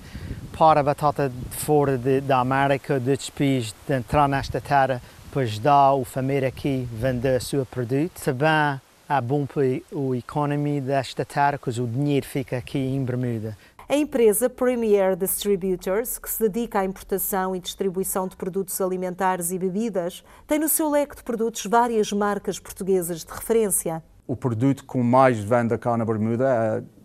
para 0.58 0.80
a 0.80 0.84
batata 0.84 1.28
de 1.28 1.56
fora 1.58 1.98
de, 1.98 2.22
da 2.22 2.40
América, 2.40 2.98
de 2.98 3.12
outros 3.12 3.30
países, 3.30 3.76
de 3.86 3.94
entrar 3.94 4.30
nesta 4.30 4.62
terra, 4.62 5.02
para 5.34 5.42
ajudar 5.42 5.96
o 5.96 6.06
família 6.06 6.48
aqui 6.48 6.88
a 6.94 7.02
vender 7.02 7.42
o 7.42 7.44
seu 7.44 7.66
produto. 7.66 8.22
Também 8.24 8.80
bom 9.20 9.46
para 9.46 9.64
a 9.64 10.18
economia 10.18 10.80
desta 10.80 11.26
terra, 11.26 11.58
porque 11.58 11.82
o 11.82 11.88
dinheiro 11.88 12.26
fica 12.26 12.58
aqui 12.58 12.78
em 12.78 13.04
Bermuda. 13.04 13.58
A 13.90 13.96
empresa 13.98 14.50
Premier 14.50 15.18
Distributors, 15.18 16.18
que 16.18 16.30
se 16.30 16.48
dedica 16.48 16.80
à 16.80 16.86
importação 16.86 17.54
e 17.54 17.60
distribuição 17.60 18.26
de 18.26 18.38
produtos 18.38 18.80
alimentares 18.80 19.52
e 19.52 19.60
bebidas, 19.60 20.24
tem 20.48 20.58
no 20.58 20.70
seu 20.70 20.90
leque 20.90 21.18
de 21.18 21.24
produtos 21.24 21.66
várias 21.66 22.14
marcas 22.14 22.58
portuguesas 22.58 23.26
de 23.26 23.34
referência. 23.34 24.02
O 24.26 24.34
produto 24.34 24.86
com 24.86 25.04
mais 25.04 25.40
venda 25.40 25.78
cá 25.78 25.98
na 25.98 26.06
Bermuda 26.06 26.48
é 26.48 27.01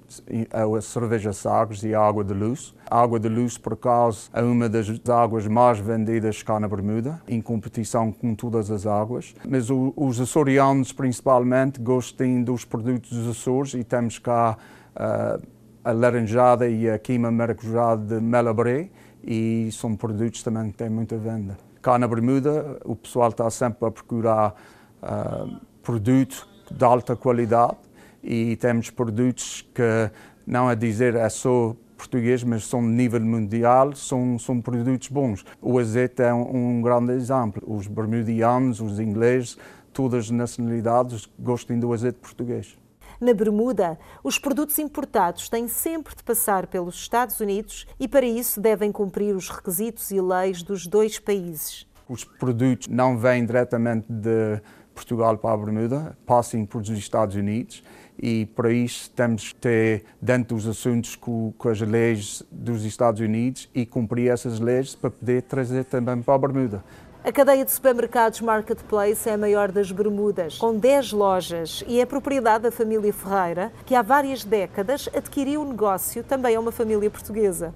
a 0.52 0.80
cerveja 0.80 1.32
Sagres 1.32 1.82
e 1.82 1.94
a 1.94 2.00
água 2.00 2.24
de 2.24 2.34
luz. 2.34 2.74
A 2.90 3.00
água 3.00 3.18
de 3.18 3.28
luz, 3.28 3.58
por 3.58 3.72
acaso, 3.74 4.30
é 4.32 4.42
uma 4.42 4.68
das 4.68 4.88
águas 5.08 5.46
mais 5.46 5.78
vendidas 5.78 6.42
cá 6.42 6.60
na 6.60 6.68
Bermuda, 6.68 7.20
em 7.26 7.40
competição 7.40 8.12
com 8.12 8.34
todas 8.34 8.70
as 8.70 8.86
águas. 8.86 9.34
Mas 9.48 9.70
o, 9.70 9.92
os 9.96 10.20
açorianos, 10.20 10.92
principalmente, 10.92 11.80
gostam 11.80 12.42
dos 12.42 12.64
produtos 12.64 13.10
dos 13.10 13.28
Açores 13.28 13.74
e 13.74 13.84
temos 13.84 14.18
cá 14.18 14.56
uh, 14.94 15.42
a 15.84 15.92
laranjada 15.92 16.68
e 16.68 16.90
a 16.90 16.98
queima 16.98 17.30
maracujá 17.30 17.94
de 17.94 18.20
Melabré 18.20 18.90
e 19.22 19.68
são 19.72 19.94
produtos 19.96 20.42
também 20.42 20.70
que 20.70 20.76
têm 20.76 20.90
muita 20.90 21.16
venda. 21.16 21.56
Cá 21.82 21.98
na 21.98 22.08
Bermuda, 22.08 22.78
o 22.84 22.96
pessoal 22.96 23.28
está 23.28 23.48
sempre 23.50 23.86
a 23.86 23.90
procurar 23.90 24.54
uh, 25.02 25.60
produto 25.82 26.48
de 26.70 26.84
alta 26.84 27.14
qualidade 27.14 27.76
e 28.26 28.56
temos 28.56 28.90
produtos 28.90 29.64
que, 29.72 30.10
não 30.44 30.66
a 30.66 30.74
dizer 30.74 31.14
é 31.14 31.28
só 31.28 31.76
português, 31.96 32.42
mas 32.42 32.66
são 32.66 32.82
de 32.82 32.88
nível 32.88 33.20
mundial, 33.20 33.94
são, 33.94 34.38
são 34.38 34.60
produtos 34.60 35.08
bons. 35.08 35.44
O 35.62 35.78
azeite 35.78 36.22
é 36.22 36.34
um, 36.34 36.78
um 36.78 36.82
grande 36.82 37.12
exemplo. 37.12 37.62
Os 37.66 37.86
bermudianos, 37.86 38.80
os 38.80 38.98
ingleses, 38.98 39.56
todas 39.92 40.24
as 40.24 40.30
nacionalidades 40.30 41.28
gostam 41.38 41.78
do 41.78 41.92
azeite 41.92 42.18
português. 42.18 42.76
Na 43.18 43.32
Bermuda, 43.32 43.98
os 44.22 44.38
produtos 44.38 44.78
importados 44.78 45.48
têm 45.48 45.68
sempre 45.68 46.14
de 46.14 46.22
passar 46.22 46.66
pelos 46.66 46.96
Estados 46.96 47.40
Unidos 47.40 47.86
e, 47.98 48.06
para 48.06 48.26
isso, 48.26 48.60
devem 48.60 48.92
cumprir 48.92 49.34
os 49.34 49.48
requisitos 49.48 50.10
e 50.10 50.20
leis 50.20 50.62
dos 50.62 50.86
dois 50.86 51.18
países. 51.18 51.86
Os 52.08 52.24
produtos 52.24 52.88
não 52.88 53.16
vêm 53.16 53.46
diretamente 53.46 54.06
de 54.12 54.60
Portugal 54.94 55.38
para 55.38 55.54
a 55.54 55.56
Bermuda, 55.56 56.18
passam 56.26 56.66
por 56.66 56.82
os 56.82 56.90
Estados 56.90 57.36
Unidos 57.36 57.82
e 58.20 58.46
para 58.46 58.72
isso 58.72 59.10
temos 59.10 59.52
que 59.52 59.56
ter 59.56 60.04
dentro 60.20 60.56
dos 60.56 60.66
assuntos 60.66 61.16
com, 61.16 61.52
com, 61.56 61.68
as 61.68 61.80
leis 61.80 62.42
dos 62.50 62.84
Estados 62.84 63.20
Unidos 63.20 63.68
e 63.74 63.84
cumprir 63.84 64.30
essas 64.30 64.58
leis 64.60 64.94
para 64.94 65.10
poder 65.10 65.42
trazer 65.42 65.84
também 65.84 66.20
para 66.22 66.34
a 66.34 66.38
Bermuda. 66.38 66.84
A 67.24 67.32
cadeia 67.32 67.64
de 67.64 67.72
supermercados 67.72 68.40
Marketplace 68.40 69.28
é 69.28 69.32
a 69.32 69.38
maior 69.38 69.72
das 69.72 69.90
Bermudas, 69.90 70.58
com 70.58 70.78
10 70.78 71.12
lojas 71.12 71.82
e 71.88 72.00
é 72.00 72.06
propriedade 72.06 72.62
da 72.62 72.70
família 72.70 73.12
Ferreira, 73.12 73.72
que 73.84 73.96
há 73.96 74.02
várias 74.02 74.44
décadas 74.44 75.08
adquiriu 75.12 75.62
o 75.62 75.68
negócio 75.68 76.22
também 76.22 76.54
a 76.54 76.60
uma 76.60 76.70
família 76.70 77.10
portuguesa. 77.10 77.74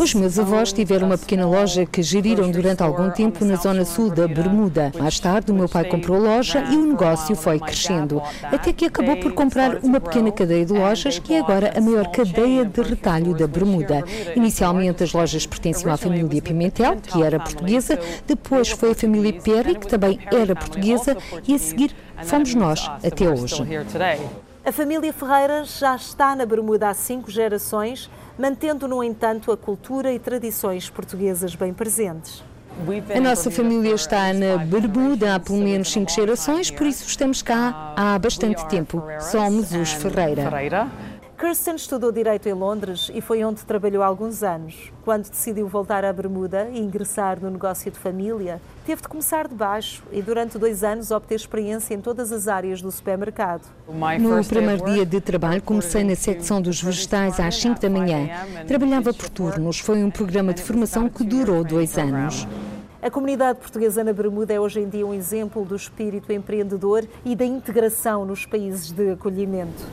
Os 0.00 0.14
meus 0.14 0.36
avós 0.36 0.72
tiveram 0.72 1.06
uma 1.06 1.16
pequena 1.16 1.46
loja 1.46 1.86
que 1.86 2.02
geriram 2.02 2.50
durante 2.50 2.82
algum 2.82 3.08
tempo 3.08 3.44
na 3.44 3.54
zona 3.54 3.84
sul 3.84 4.10
da 4.10 4.26
Bermuda. 4.26 4.90
Mais 4.98 5.20
tarde, 5.20 5.52
o 5.52 5.54
meu 5.54 5.68
pai 5.68 5.84
comprou 5.84 6.16
a 6.16 6.36
loja 6.36 6.64
e 6.72 6.76
o 6.76 6.84
negócio 6.84 7.36
foi 7.36 7.60
crescendo, 7.60 8.20
até 8.42 8.72
que 8.72 8.86
acabou 8.86 9.16
por 9.18 9.32
comprar 9.32 9.76
uma 9.84 10.00
pequena 10.00 10.32
cadeia 10.32 10.66
de 10.66 10.72
lojas 10.72 11.20
que 11.20 11.34
é 11.34 11.38
agora 11.38 11.72
a 11.76 11.80
maior 11.80 12.10
cadeia 12.10 12.64
de 12.64 12.82
retalho 12.82 13.32
da 13.32 13.46
Bermuda. 13.46 14.02
Inicialmente, 14.34 15.04
as 15.04 15.12
lojas 15.12 15.46
pertenciam 15.46 15.92
à 15.92 15.96
família 15.96 16.42
Pimentel, 16.42 16.96
que 16.96 17.22
era 17.22 17.38
portuguesa, 17.38 17.96
depois 18.26 18.70
foi 18.70 18.90
a 18.90 18.94
família 18.94 19.40
Perry, 19.40 19.76
que 19.76 19.86
também 19.86 20.18
era 20.32 20.56
portuguesa, 20.56 21.16
e 21.46 21.54
a 21.54 21.58
seguir 21.58 21.94
fomos 22.24 22.52
nós 22.56 22.90
até 23.04 23.28
hoje. 23.30 23.62
A 24.64 24.72
família 24.72 25.12
Ferreira 25.12 25.62
já 25.64 25.94
está 25.94 26.34
na 26.34 26.44
Bermuda 26.44 26.88
há 26.88 26.94
cinco 26.94 27.30
gerações 27.30 28.10
mantendo, 28.38 28.86
no 28.86 29.02
entanto, 29.02 29.50
a 29.52 29.56
cultura 29.56 30.12
e 30.12 30.18
tradições 30.18 30.88
portuguesas 30.90 31.54
bem 31.54 31.72
presentes. 31.72 32.42
A 33.14 33.20
nossa 33.20 33.50
família 33.50 33.94
está 33.94 34.34
na 34.34 34.58
Bermuda 34.58 35.34
há 35.34 35.40
pelo 35.40 35.58
menos 35.58 35.90
cinco 35.90 36.10
gerações, 36.10 36.70
por 36.70 36.86
isso 36.86 37.08
estamos 37.08 37.40
cá 37.40 37.94
há 37.96 38.18
bastante 38.18 38.66
tempo. 38.68 39.02
Somos 39.18 39.72
os 39.72 39.92
Ferreira. 39.92 40.90
Kirsten 41.38 41.74
estudou 41.74 42.10
Direito 42.10 42.48
em 42.48 42.54
Londres 42.54 43.10
e 43.12 43.20
foi 43.20 43.44
onde 43.44 43.62
trabalhou 43.62 44.02
há 44.02 44.06
alguns 44.06 44.42
anos. 44.42 44.90
Quando 45.04 45.28
decidiu 45.28 45.68
voltar 45.68 46.02
à 46.02 46.10
Bermuda 46.10 46.70
e 46.72 46.78
ingressar 46.78 47.38
no 47.38 47.50
negócio 47.50 47.90
de 47.90 47.98
família, 47.98 48.58
teve 48.86 49.02
de 49.02 49.08
começar 49.08 49.46
de 49.46 49.54
baixo 49.54 50.02
e 50.10 50.22
durante 50.22 50.56
dois 50.56 50.82
anos 50.82 51.10
obter 51.10 51.34
experiência 51.34 51.92
em 51.92 52.00
todas 52.00 52.32
as 52.32 52.48
áreas 52.48 52.80
do 52.80 52.90
supermercado. 52.90 53.60
No 54.18 54.42
primeiro 54.46 54.86
dia 54.86 55.04
de 55.04 55.20
trabalho 55.20 55.60
comecei 55.60 56.02
na 56.04 56.14
secção 56.14 56.62
dos 56.62 56.82
vegetais 56.82 57.38
às 57.38 57.54
5 57.56 57.82
da 57.82 57.90
manhã. 57.90 58.30
Trabalhava 58.66 59.12
por 59.12 59.28
turnos. 59.28 59.78
Foi 59.78 60.02
um 60.02 60.10
programa 60.10 60.54
de 60.54 60.62
formação 60.62 61.06
que 61.06 61.22
durou 61.22 61.62
dois 61.62 61.98
anos. 61.98 62.48
A 63.02 63.10
comunidade 63.10 63.58
portuguesa 63.58 64.02
na 64.02 64.14
Bermuda 64.14 64.54
é 64.54 64.58
hoje 64.58 64.80
em 64.80 64.88
dia 64.88 65.06
um 65.06 65.12
exemplo 65.12 65.66
do 65.66 65.76
espírito 65.76 66.32
empreendedor 66.32 67.06
e 67.26 67.36
da 67.36 67.44
integração 67.44 68.24
nos 68.24 68.46
países 68.46 68.90
de 68.90 69.12
acolhimento. 69.12 69.84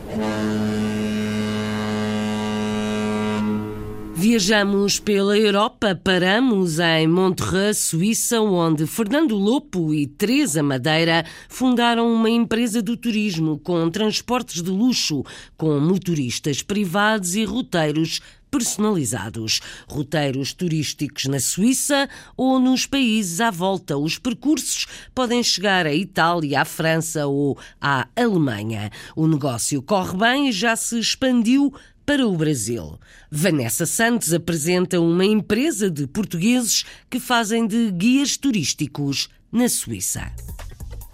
Viajamos 4.24 5.00
pela 5.00 5.38
Europa, 5.38 6.00
paramos 6.02 6.80
em 6.80 7.06
Montreux, 7.06 7.78
Suíça, 7.78 8.40
onde 8.40 8.88
Fernando 8.88 9.36
Lopo 9.36 9.94
e 9.94 10.08
Teresa 10.08 10.64
Madeira 10.64 11.26
fundaram 11.50 12.10
uma 12.10 12.30
empresa 12.30 12.82
do 12.82 12.96
turismo 12.96 13.60
com 13.60 13.90
transportes 13.90 14.64
de 14.64 14.70
luxo, 14.70 15.26
com 15.58 15.78
motoristas 15.78 16.62
privados 16.62 17.36
e 17.36 17.44
roteiros 17.44 18.22
personalizados. 18.50 19.62
Roteiros 19.90 20.54
turísticos 20.54 21.26
na 21.26 21.40
Suíça 21.40 22.08
ou 22.38 22.60
nos 22.60 22.86
países 22.86 23.42
à 23.42 23.50
volta. 23.50 23.98
Os 23.98 24.20
percursos 24.20 24.86
podem 25.14 25.42
chegar 25.42 25.88
à 25.88 25.94
Itália, 25.94 26.62
à 26.62 26.66
França 26.66 27.26
ou 27.26 27.58
à 27.82 28.08
Alemanha. 28.16 28.92
O 29.16 29.28
negócio 29.28 29.82
corre 29.82 30.16
bem 30.16 30.50
e 30.50 30.52
já 30.52 30.76
se 30.76 31.00
expandiu 31.00 31.74
para 32.06 32.28
o 32.28 32.36
Brasil. 32.36 33.00
Vanessa 33.32 33.86
Santos 33.86 34.34
apresenta 34.34 35.00
uma 35.00 35.26
empresa 35.26 35.90
de 35.90 36.06
portugueses 36.06 36.86
que 37.10 37.20
fazem 37.20 37.66
de 37.66 37.92
guias 37.92 38.38
turísticos 38.38 39.30
na 39.52 39.70
Suíça. 39.70 40.32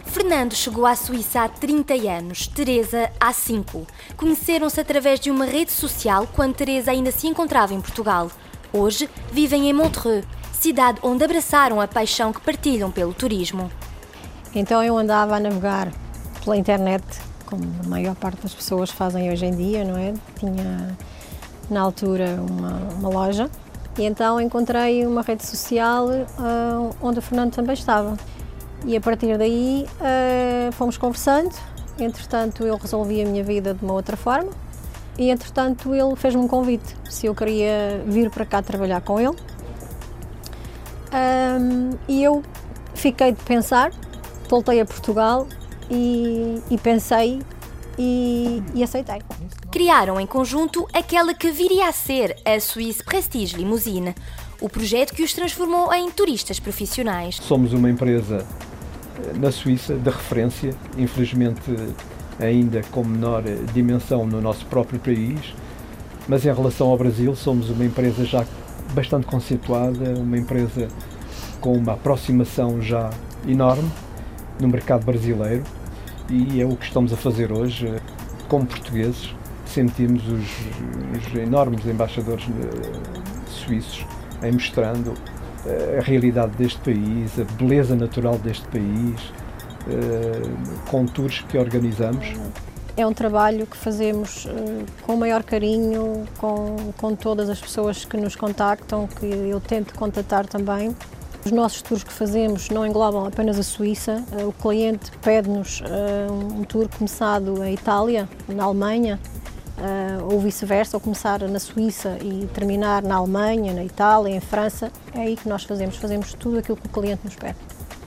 Fernando 0.06 0.56
chegou 0.56 0.86
à 0.86 0.95
Suíça 0.95 1.43
há 1.43 1.49
30 1.49 1.93
anos, 2.10 2.47
Teresa 2.47 3.12
há 3.19 3.32
5. 3.32 3.86
Conheceram-se 4.17 4.80
através 4.80 5.19
de 5.19 5.30
uma 5.30 5.45
rede 5.45 5.71
social 5.71 6.28
quando 6.36 6.56
Teresa 6.56 6.91
ainda 6.91 7.12
se 7.12 7.28
encontrava 7.28 7.73
em 7.73 7.82
Portugal. 7.82 8.32
Hoje 8.73 9.08
vivem 9.32 9.69
em 9.69 9.73
Montreux, 9.73 10.25
cidade 10.52 10.99
onde 11.04 11.23
abraçaram 11.23 11.80
a 11.80 11.88
paixão 11.88 12.34
que 12.34 12.41
partilham 12.41 12.91
pelo 12.91 13.13
turismo. 13.13 13.71
Então 14.54 14.84
eu 14.84 14.97
andava 14.97 15.36
a 15.36 15.39
navegar 15.39 15.91
pela 16.43 16.58
internet, 16.58 17.04
como 17.49 17.63
a 17.83 17.88
maior 17.88 18.15
parte 18.15 18.41
das 18.41 18.53
pessoas 18.53 18.91
fazem 18.91 19.31
hoje 19.31 19.45
em 19.45 19.55
dia, 19.55 19.83
não 19.83 19.97
é? 19.97 20.13
Tinha 20.38 20.95
na 21.69 21.81
altura 21.81 22.39
uma, 22.47 22.77
uma 22.99 23.09
loja 23.09 23.49
e 23.97 24.05
então 24.05 24.39
encontrei 24.39 25.05
uma 25.05 25.21
rede 25.21 25.45
social 25.45 26.07
uh, 26.07 26.95
onde 27.01 27.19
o 27.19 27.21
Fernando 27.21 27.53
também 27.53 27.73
estava. 27.73 28.15
E 28.85 28.95
a 28.95 29.01
partir 29.01 29.38
daí 29.38 29.85
uh, 29.99 30.71
fomos 30.73 30.97
conversando. 30.97 31.53
Entretanto, 31.99 32.63
eu 32.63 32.77
resolvi 32.77 33.21
a 33.21 33.25
minha 33.25 33.43
vida 33.43 33.73
de 33.73 33.83
uma 33.83 33.93
outra 33.93 34.15
forma. 34.15 34.51
E 35.17 35.29
entretanto, 35.29 35.93
ele 35.93 36.15
fez-me 36.15 36.41
um 36.41 36.47
convite 36.47 36.95
se 37.09 37.25
eu 37.25 37.35
queria 37.35 38.01
vir 38.05 38.29
para 38.29 38.45
cá 38.45 38.62
trabalhar 38.62 39.01
com 39.01 39.19
ele. 39.19 39.35
Um, 41.12 41.97
e 42.07 42.23
eu 42.23 42.41
fiquei 42.93 43.33
de 43.33 43.43
pensar, 43.43 43.91
voltei 44.47 44.79
a 44.79 44.85
Portugal 44.85 45.45
e, 45.89 46.62
e 46.69 46.78
pensei 46.78 47.39
e, 47.99 48.63
e 48.73 48.82
aceitei. 48.82 49.21
Criaram 49.69 50.19
em 50.19 50.25
conjunto 50.25 50.88
aquela 50.93 51.34
que 51.34 51.52
viria 51.52 51.89
a 51.89 51.91
ser 51.91 52.38
a 52.45 52.60
Swiss 52.60 53.02
Prestige 53.02 53.58
Limousine, 53.58 54.15
o 54.62 54.69
projeto 54.69 55.13
que 55.13 55.21
os 55.21 55.34
transformou 55.34 55.93
em 55.93 56.10
turistas 56.10 56.60
profissionais. 56.60 57.36
Somos 57.36 57.73
uma 57.73 57.89
empresa 57.89 58.45
eh, 59.23 59.38
na 59.38 59.52
Suíça 59.52 59.95
de 59.95 60.10
referência, 60.10 60.73
infelizmente 60.97 61.75
ainda 62.39 62.82
com 62.91 63.04
menor 63.04 63.43
dimensão 63.73 64.25
no 64.25 64.39
nosso 64.41 64.65
próprio 64.65 64.99
país, 64.99 65.54
mas 66.28 66.45
em 66.45 66.54
relação 66.54 66.88
ao 66.88 66.97
Brasil 66.97 67.36
somos 67.36 67.69
uma 67.69 67.84
empresa 67.84 68.23
já 68.23 68.45
bastante 68.93 69.28
conceituada, 69.28 70.17
uma 70.17 70.38
empresa 70.38 70.88
com 71.60 71.73
uma 71.73 71.93
aproximação 71.93 72.82
já 72.82 73.10
enorme 73.45 73.91
no 74.60 74.69
mercado 74.69 75.06
brasileiro 75.06 75.63
e 76.29 76.61
é 76.61 76.65
o 76.65 76.75
que 76.75 76.85
estamos 76.85 77.11
a 77.11 77.17
fazer 77.17 77.51
hoje 77.51 77.93
como 78.47 78.65
portugueses. 78.65 79.33
Sentimos 79.65 80.23
os, 80.27 81.27
os 81.27 81.35
enormes 81.35 81.85
embaixadores 81.85 82.45
eh, 82.45 83.47
suíços 83.47 84.05
em 84.41 84.51
mostrando 84.51 85.13
eh, 85.65 85.99
a 85.99 86.03
realidade 86.03 86.55
deste 86.57 86.79
país, 86.79 87.39
a 87.39 87.43
beleza 87.53 87.95
natural 87.95 88.37
deste 88.39 88.67
país, 88.67 89.31
eh, 89.87 90.89
com 90.89 91.05
tours 91.05 91.41
que 91.41 91.57
organizamos. 91.57 92.33
É 92.97 93.05
um 93.05 93.13
trabalho 93.13 93.65
que 93.65 93.77
fazemos 93.77 94.45
com 95.03 95.13
o 95.13 95.17
maior 95.17 95.41
carinho, 95.43 96.25
com, 96.37 96.75
com 96.97 97.15
todas 97.15 97.49
as 97.49 97.61
pessoas 97.61 98.03
que 98.03 98.17
nos 98.17 98.35
contactam, 98.35 99.07
que 99.07 99.25
eu 99.25 99.61
tento 99.61 99.93
contatar 99.93 100.45
também. 100.45 100.93
Os 101.49 101.53
nossos 101.53 101.81
tours 101.81 102.03
que 102.03 102.13
fazemos 102.13 102.69
não 102.69 102.85
englobam 102.85 103.25
apenas 103.25 103.57
a 103.57 103.63
Suíça. 103.63 104.23
Eh, 104.33 104.45
o 104.45 104.53
cliente 104.53 105.12
pede-nos 105.19 105.81
eh, 105.83 106.27
um 106.31 106.63
tour 106.63 106.88
começado 106.88 107.63
em 107.63 107.73
Itália, 107.73 108.29
na 108.47 108.65
Alemanha, 108.65 109.19
eh, 109.79 110.19
ou 110.29 110.39
vice-versa, 110.39 110.95
ou 110.95 111.01
começar 111.01 111.39
na 111.39 111.57
Suíça 111.57 112.19
e 112.21 112.45
terminar 112.53 113.01
na 113.01 113.15
Alemanha, 113.15 113.73
na 113.73 113.83
Itália, 113.83 114.35
em 114.35 114.39
França. 114.39 114.91
É 115.12 115.21
aí 115.21 115.35
que 115.35 115.49
nós 115.49 115.63
fazemos, 115.63 115.95
fazemos 115.95 116.35
tudo 116.35 116.59
aquilo 116.59 116.77
que 116.77 116.85
o 116.85 116.89
cliente 116.91 117.21
nos 117.25 117.35
pede. 117.35 117.57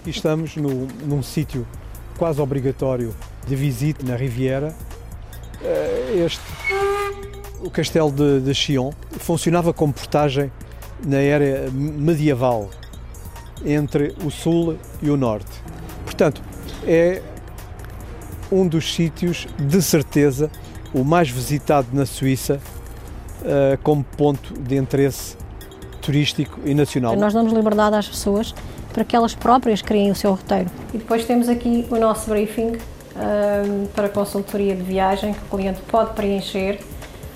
E 0.07 0.11
estamos 0.11 0.55
no, 0.55 0.87
num 1.05 1.20
sítio 1.20 1.66
quase 2.16 2.40
obrigatório 2.40 3.12
de 3.44 3.57
visita 3.57 4.07
na 4.07 4.14
Riviera. 4.14 4.72
Este, 6.24 6.44
o 7.61 7.68
castelo 7.68 8.12
de, 8.12 8.40
de 8.40 8.55
funcionava 9.18 9.74
como 9.74 9.92
portagem 9.92 10.52
na 11.05 11.18
era 11.18 11.68
medieval 11.72 12.70
entre 13.64 14.14
o 14.25 14.31
sul 14.31 14.77
e 15.03 15.11
o 15.11 15.16
norte. 15.16 15.51
Portanto, 16.05 16.42
é 16.87 17.22
um 18.51 18.66
dos 18.66 18.94
sítios, 18.94 19.46
de 19.59 19.81
certeza, 19.81 20.51
o 20.92 21.03
mais 21.05 21.31
visitado 21.31 21.88
na 21.92 22.05
Suíça 22.05 22.61
uh, 23.40 23.79
como 23.83 24.05
ponto 24.05 24.53
de 24.55 24.77
interesse 24.77 25.37
turístico 26.03 26.61
e 26.64 26.75
nacional. 26.75 27.16
Nós 27.16 27.33
damos 27.33 27.53
liberdade 27.53 27.96
às 27.96 28.09
pessoas 28.09 28.55
para 28.92 29.05
que 29.05 29.16
elas 29.16 29.35
próprias 29.35 29.81
criem 29.81 30.11
o 30.11 30.14
seu 30.14 30.33
roteiro. 30.33 30.70
E 30.92 30.98
depois 30.98 31.25
temos 31.25 31.48
aqui 31.48 31.87
o 31.90 31.96
nosso 31.96 32.29
briefing 32.29 32.72
uh, 32.72 33.88
para 33.94 34.09
consultoria 34.09 34.77
de 34.77 34.83
viagem 34.83 35.33
que 35.33 35.40
o 35.40 35.57
cliente 35.57 35.81
pode 35.88 36.12
preencher 36.12 36.81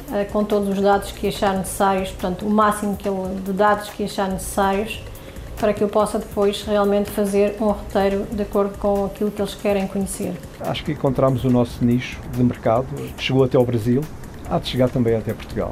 uh, 0.09 0.31
com 0.33 0.45
todos 0.45 0.69
os 0.69 0.81
dados 0.81 1.12
que 1.12 1.29
achar 1.29 1.57
necessários, 1.57 2.11
portanto, 2.11 2.47
o 2.47 2.51
máximo 2.51 2.97
que 2.97 3.09
ele, 3.09 3.41
de 3.43 3.53
dados 3.53 3.89
que 3.89 4.05
achar 4.05 4.29
necessários 4.29 5.01
para 5.59 5.73
que 5.73 5.83
eu 5.83 5.88
possa 5.88 6.19
depois 6.19 6.62
realmente 6.62 7.11
fazer 7.11 7.57
um 7.61 7.66
roteiro 7.66 8.25
de 8.31 8.42
acordo 8.42 8.77
com 8.79 9.07
aquilo 9.07 9.31
que 9.31 9.40
eles 9.40 9.55
querem 9.55 9.87
conhecer. 9.87 10.35
Acho 10.61 10.85
que 10.85 10.92
encontramos 10.92 11.45
o 11.45 11.51
nosso 11.51 11.85
nicho 11.85 12.21
de 12.33 12.42
mercado, 12.42 12.87
chegou 13.19 13.45
até 13.45 13.57
ao 13.57 13.64
Brasil, 13.64 14.03
há 14.49 14.59
de 14.59 14.69
chegar 14.69 14.88
também 14.88 15.16
até 15.16 15.33
Portugal. 15.33 15.71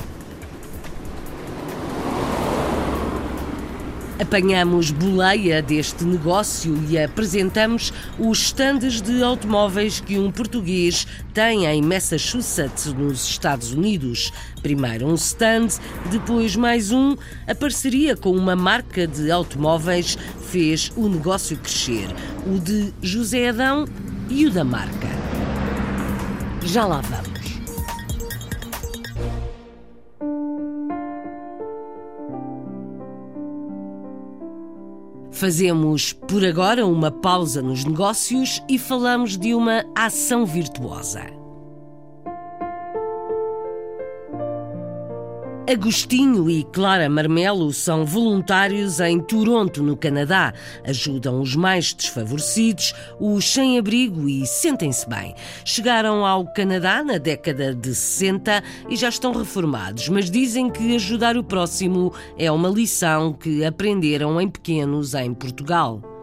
Apanhamos 4.21 4.93
boleia 4.93 5.61
deste 5.61 6.05
negócio 6.05 6.81
e 6.89 6.97
apresentamos 6.97 7.93
os 8.17 8.43
estandes 8.43 9.03
de 9.03 9.21
automóveis 9.25 9.99
que 9.99 10.21
um 10.21 10.31
português 10.31 11.05
tem 11.33 11.67
em 11.67 11.83
Massachusetts, 11.83 12.93
nos 12.93 13.29
Estados 13.29 13.73
Unidos. 13.73 14.33
Primeiro 14.63 15.09
um 15.09 15.15
stand, 15.15 15.67
depois 16.13 16.55
mais 16.55 16.93
um. 16.93 17.17
A 17.49 17.57
parceria 17.57 18.17
com 18.17 18.31
uma 18.31 18.55
marca 18.55 19.05
de 19.05 19.33
automóveis 19.33 20.17
fez 20.49 20.93
o 20.97 21.09
negócio 21.09 21.57
crescer. 21.57 22.07
O 22.47 22.61
de 22.61 22.95
José 23.03 23.49
Adão 23.49 23.85
e 24.31 24.47
o 24.47 24.51
da 24.51 24.63
marca. 24.63 25.09
Já 26.63 26.87
lá 26.87 27.01
vamos. 27.01 27.54
Fazemos 35.35 36.13
por 36.13 36.45
agora 36.45 36.87
uma 36.87 37.11
pausa 37.11 37.61
nos 37.61 37.85
negócios 37.85 38.63
e 38.69 38.79
falamos 38.79 39.37
de 39.37 39.53
uma 39.53 39.85
ação 39.93 40.47
virtuosa. 40.47 41.44
Agostinho 45.67 46.51
e 46.51 46.63
Clara 46.63 47.09
Marmelo 47.09 47.73
são 47.73 48.05
voluntários 48.05 49.01
em 49.01 49.19
Toronto, 49.19 49.83
no 49.83 49.97
Canadá. 49.97 50.53
Ajudam 50.87 51.41
os 51.41 51.57
mais 51.57 51.95
desfavorecidos, 51.95 52.93
os 53.19 53.51
sem-abrigo 53.51 54.29
e 54.29 54.47
sentem-se 54.47 55.09
bem. 55.09 55.35
Chegaram 55.65 56.27
ao 56.27 56.45
Canadá 56.53 57.03
na 57.03 57.17
década 57.17 57.75
de 57.75 57.95
60 57.95 58.63
e 58.91 58.97
já 58.97 59.09
estão 59.09 59.33
reformados, 59.33 60.07
mas 60.11 60.31
dizem 60.31 60.69
que 60.69 60.97
ajudar 60.97 61.35
o 61.35 61.43
próximo 61.43 62.13
é 62.37 62.53
uma 62.53 62.69
lição 62.69 63.33
que 63.33 63.65
aprenderam 63.65 64.39
em 64.39 64.51
pequenos 64.51 65.15
em 65.15 65.33
Portugal. 65.33 66.14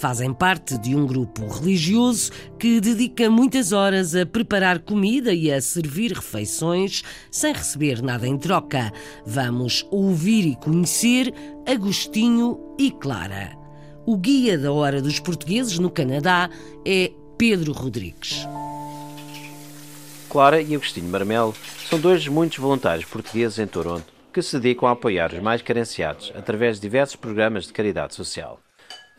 Fazem 0.00 0.32
parte 0.32 0.78
de 0.78 0.96
um 0.96 1.06
grupo 1.06 1.46
religioso 1.46 2.32
que 2.58 2.80
dedica 2.80 3.28
muitas 3.28 3.70
horas 3.70 4.14
a 4.16 4.24
preparar 4.24 4.78
comida 4.78 5.30
e 5.34 5.52
a 5.52 5.60
servir 5.60 6.12
refeições 6.12 7.02
sem 7.30 7.52
receber 7.52 8.02
nada 8.02 8.26
em 8.26 8.38
troca. 8.38 8.90
Vamos 9.26 9.86
ouvir 9.90 10.46
e 10.46 10.56
conhecer 10.56 11.34
Agostinho 11.66 12.58
e 12.78 12.90
Clara. 12.90 13.54
O 14.06 14.16
guia 14.16 14.56
da 14.56 14.72
Hora 14.72 15.02
dos 15.02 15.20
Portugueses 15.20 15.78
no 15.78 15.90
Canadá 15.90 16.48
é 16.82 17.12
Pedro 17.36 17.72
Rodrigues. 17.72 18.48
Clara 20.30 20.62
e 20.62 20.74
Agostinho 20.74 21.10
Marmelo 21.10 21.54
são 21.90 22.00
dois 22.00 22.26
muitos 22.26 22.56
voluntários 22.56 23.04
portugueses 23.04 23.58
em 23.58 23.66
Toronto 23.66 24.06
que 24.32 24.40
se 24.40 24.58
dedicam 24.58 24.88
a 24.88 24.92
apoiar 24.92 25.34
os 25.34 25.40
mais 25.40 25.60
carenciados 25.60 26.32
através 26.34 26.76
de 26.76 26.82
diversos 26.88 27.16
programas 27.16 27.66
de 27.66 27.74
caridade 27.74 28.14
social. 28.14 28.58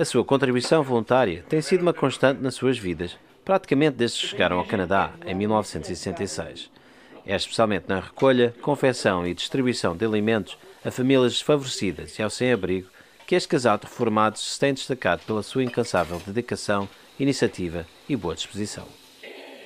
A 0.01 0.03
sua 0.05 0.25
contribuição 0.25 0.81
voluntária 0.81 1.45
tem 1.47 1.61
sido 1.61 1.81
uma 1.81 1.93
constante 1.93 2.41
nas 2.41 2.55
suas 2.55 2.75
vidas, 2.75 3.15
praticamente 3.45 3.97
desde 3.97 4.19
que 4.19 4.27
chegaram 4.29 4.57
ao 4.57 4.65
Canadá, 4.65 5.13
em 5.23 5.35
1966. 5.35 6.71
É 7.23 7.35
especialmente 7.35 7.85
na 7.87 7.99
recolha, 7.99 8.51
confecção 8.63 9.27
e 9.27 9.35
distribuição 9.35 9.95
de 9.95 10.03
alimentos 10.03 10.57
a 10.83 10.89
famílias 10.89 11.33
desfavorecidas 11.33 12.17
e 12.17 12.23
ao 12.23 12.31
sem-abrigo 12.31 12.89
que 13.27 13.35
este 13.35 13.47
casal 13.47 13.77
de 13.77 13.85
reformados 13.85 14.41
se 14.41 14.59
tem 14.59 14.73
destacado 14.73 15.21
pela 15.23 15.43
sua 15.43 15.63
incansável 15.63 16.19
dedicação, 16.25 16.89
iniciativa 17.19 17.85
e 18.09 18.15
boa 18.15 18.33
disposição. 18.33 18.87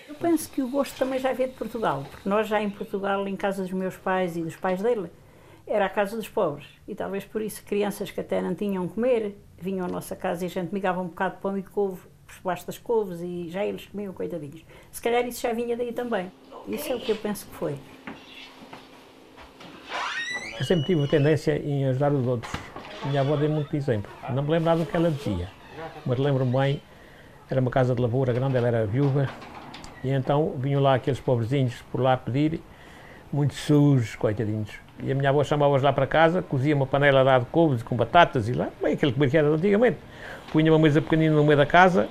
Eu 0.05 0.15
penso 0.15 0.49
que 0.49 0.61
o 0.61 0.67
gosto 0.67 0.97
também 0.97 1.17
já 1.17 1.31
veio 1.31 1.47
de 1.47 1.55
Portugal, 1.55 2.05
porque 2.11 2.27
nós 2.27 2.45
já 2.45 2.61
em 2.61 2.69
Portugal, 2.69 3.25
em 3.25 3.37
casa 3.37 3.63
dos 3.63 3.71
meus 3.71 3.95
pais 3.95 4.35
e 4.35 4.41
dos 4.41 4.57
pais 4.57 4.81
dele, 4.81 5.09
era 5.67 5.85
a 5.85 5.89
casa 5.89 6.15
dos 6.15 6.27
pobres. 6.27 6.67
E 6.87 6.95
talvez 6.95 7.25
por 7.25 7.41
isso 7.41 7.63
crianças 7.63 8.11
que 8.11 8.19
até 8.19 8.41
não 8.41 8.53
tinham 8.53 8.87
comer, 8.87 9.35
vinham 9.57 9.85
à 9.85 9.89
nossa 9.89 10.15
casa 10.15 10.43
e 10.43 10.47
a 10.47 10.49
gente 10.49 10.73
migava 10.73 11.01
um 11.01 11.07
bocado 11.07 11.35
de 11.35 11.41
pão 11.41 11.57
e 11.57 11.63
couve 11.63 12.01
por 12.25 12.35
baixo 12.43 12.65
das 12.65 12.77
couves 12.77 13.21
e 13.21 13.49
já 13.49 13.65
eles 13.65 13.85
comiam 13.87 14.13
coitadinhos. 14.13 14.63
Se 14.91 15.01
calhar 15.01 15.25
isso 15.25 15.41
já 15.41 15.53
vinha 15.53 15.75
daí 15.75 15.91
também. 15.91 16.31
Isso 16.67 16.91
é 16.91 16.95
o 16.95 16.99
que 16.99 17.11
eu 17.11 17.15
penso 17.15 17.45
que 17.45 17.55
foi. 17.55 17.75
Eu 20.57 20.65
sempre 20.65 20.85
tive 20.85 21.07
tendência 21.07 21.57
em 21.57 21.85
ajudar 21.85 22.13
os 22.13 22.25
outros. 22.25 22.51
minha 23.05 23.21
avó 23.21 23.35
deu 23.35 23.49
muito 23.49 23.75
exemplo. 23.75 24.09
Não 24.29 24.41
me 24.41 24.51
lembro 24.51 24.65
nada 24.65 24.83
do 24.83 24.89
que 24.89 24.95
ela 24.95 25.11
dizia, 25.11 25.49
mas 26.05 26.17
lembro-me 26.17 26.51
bem, 26.51 26.81
era 27.49 27.59
uma 27.59 27.69
casa 27.69 27.93
de 27.93 28.01
lavoura 28.01 28.31
grande, 28.33 28.57
ela 28.57 28.67
era 28.67 28.85
viúva, 28.85 29.29
e 30.03 30.09
então 30.09 30.55
vinham 30.57 30.81
lá 30.81 30.95
aqueles 30.95 31.19
pobrezinhos 31.19 31.81
por 31.91 32.01
lá 32.01 32.15
pedir, 32.15 32.61
muito 33.31 33.53
sujos, 33.53 34.15
coitadinhos. 34.15 34.84
E 35.03 35.11
a 35.11 35.15
minha 35.15 35.29
avó 35.29 35.43
chamava-os 35.43 35.83
lá 35.83 35.91
para 35.91 36.07
casa, 36.07 36.41
cozia 36.41 36.75
uma 36.75 36.85
panela 36.85 37.39
de 37.39 37.45
couves 37.47 37.83
com 37.83 37.95
batatas 37.95 38.47
e 38.47 38.53
lá, 38.53 38.69
bem 38.81 38.93
aquele 38.93 39.11
que 39.11 39.37
era 39.37 39.47
antigamente. 39.47 39.97
Punha 40.51 40.71
uma 40.71 40.79
mesa 40.79 41.01
pequenina 41.01 41.35
no 41.35 41.43
meio 41.43 41.57
da 41.57 41.65
casa 41.65 42.07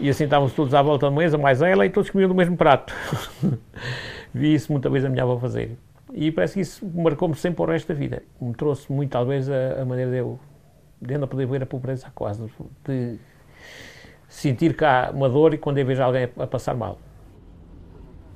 e 0.00 0.08
assim 0.08 0.24
estávamos 0.24 0.54
todos 0.54 0.72
à 0.72 0.80
volta 0.80 1.10
da 1.10 1.12
mesa, 1.14 1.36
mais 1.36 1.60
ela, 1.60 1.84
e 1.84 1.90
todos 1.90 2.08
comiam 2.08 2.28
do 2.28 2.34
mesmo 2.34 2.56
prato. 2.56 2.94
Vi 4.32 4.54
isso 4.54 4.72
muitas 4.72 4.90
vezes 4.90 5.06
a 5.06 5.10
minha 5.10 5.22
avó 5.22 5.38
fazer. 5.38 5.76
E 6.14 6.32
parece 6.32 6.54
que 6.54 6.60
isso 6.60 6.90
marcou-me 6.94 7.34
sempre 7.34 7.62
o 7.62 7.66
resto 7.66 7.88
da 7.88 7.94
vida. 7.94 8.22
Me 8.40 8.54
trouxe 8.54 8.90
muito, 8.90 9.10
talvez, 9.10 9.48
a, 9.50 9.82
a 9.82 9.84
maneira 9.84 10.10
de 10.10 10.16
eu, 10.16 10.40
de 11.00 11.18
não 11.18 11.28
poder 11.28 11.46
ver 11.46 11.62
a 11.62 11.66
pobreza 11.66 12.10
quase, 12.14 12.50
de 12.84 13.18
sentir 14.26 14.74
cá 14.74 15.10
uma 15.12 15.28
dor 15.28 15.52
e 15.52 15.58
quando 15.58 15.78
eu 15.78 15.84
vejo 15.84 16.02
alguém 16.02 16.28
a, 16.36 16.44
a 16.44 16.46
passar 16.46 16.74
mal. 16.74 16.98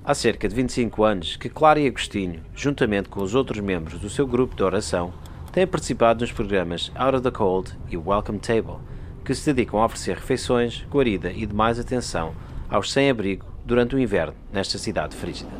Há 0.06 0.12
cerca 0.12 0.46
de 0.46 0.54
25 0.54 1.02
anos 1.02 1.36
que 1.36 1.48
Clara 1.48 1.80
e 1.80 1.86
Agostinho, 1.86 2.42
juntamente 2.54 3.08
com 3.08 3.22
os 3.22 3.34
outros 3.34 3.58
membros 3.60 3.98
do 3.98 4.10
seu 4.10 4.26
grupo 4.26 4.54
de 4.54 4.62
oração, 4.62 5.14
têm 5.50 5.66
participado 5.66 6.20
nos 6.20 6.30
programas 6.30 6.92
Out 6.94 7.16
of 7.16 7.22
the 7.22 7.30
Cold 7.30 7.72
e 7.88 7.96
Welcome 7.96 8.38
Table, 8.38 8.76
que 9.24 9.34
se 9.34 9.50
dedicam 9.50 9.80
a 9.80 9.86
oferecer 9.86 10.16
refeições, 10.16 10.84
guarida 10.90 11.32
e 11.32 11.46
demais 11.46 11.78
atenção 11.78 12.34
aos 12.68 12.92
sem-abrigo 12.92 13.46
durante 13.64 13.96
o 13.96 13.98
inverno 13.98 14.34
nesta 14.52 14.76
cidade 14.76 15.16
frígida. 15.16 15.52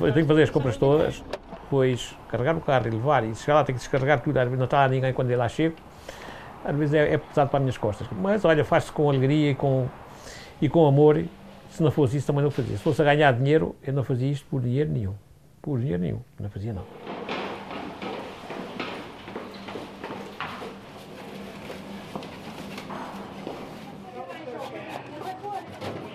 Eu 0.00 0.12
tenho 0.12 0.14
que 0.14 0.24
fazer 0.24 0.42
as 0.42 0.50
compras 0.50 0.76
todas, 0.76 1.22
depois 1.48 2.16
carregar 2.28 2.56
o 2.56 2.60
carro 2.60 2.88
e 2.88 2.90
levar, 2.90 3.22
e 3.22 3.32
chegar 3.36 3.54
lá 3.54 3.62
tenho 3.62 3.78
que 3.78 3.82
descarregar 3.84 4.20
tudo, 4.20 4.36
às 4.38 4.44
vezes 4.44 4.58
não 4.58 4.64
está 4.64 4.88
ninguém 4.88 5.12
quando 5.12 5.30
eu 5.30 5.38
lá 5.38 5.48
chego, 5.48 5.76
às 6.64 6.74
vezes 6.74 6.94
é, 6.94 7.14
é 7.14 7.16
pesado 7.16 7.48
para 7.48 7.58
as 7.58 7.62
minhas 7.62 7.78
costas. 7.78 8.08
Mas 8.10 8.44
olha, 8.44 8.64
faz-se 8.64 8.90
com 8.90 9.08
alegria 9.08 9.52
e 9.52 9.54
com, 9.54 9.86
e 10.60 10.68
com 10.68 10.84
amor. 10.84 11.24
Se 11.74 11.82
não 11.82 11.90
fosse 11.90 12.16
isso, 12.18 12.28
também 12.28 12.44
não 12.44 12.52
fazia. 12.52 12.76
Se 12.76 12.82
fosse 12.84 13.02
a 13.02 13.04
ganhar 13.04 13.32
dinheiro, 13.32 13.74
eu 13.82 13.92
não 13.92 14.04
fazia 14.04 14.30
isto 14.30 14.46
por 14.48 14.60
dinheiro 14.60 14.92
nenhum. 14.92 15.14
Por 15.60 15.80
dinheiro 15.80 16.00
nenhum. 16.00 16.20
Não 16.38 16.48
fazia, 16.48 16.72
não. 16.72 16.84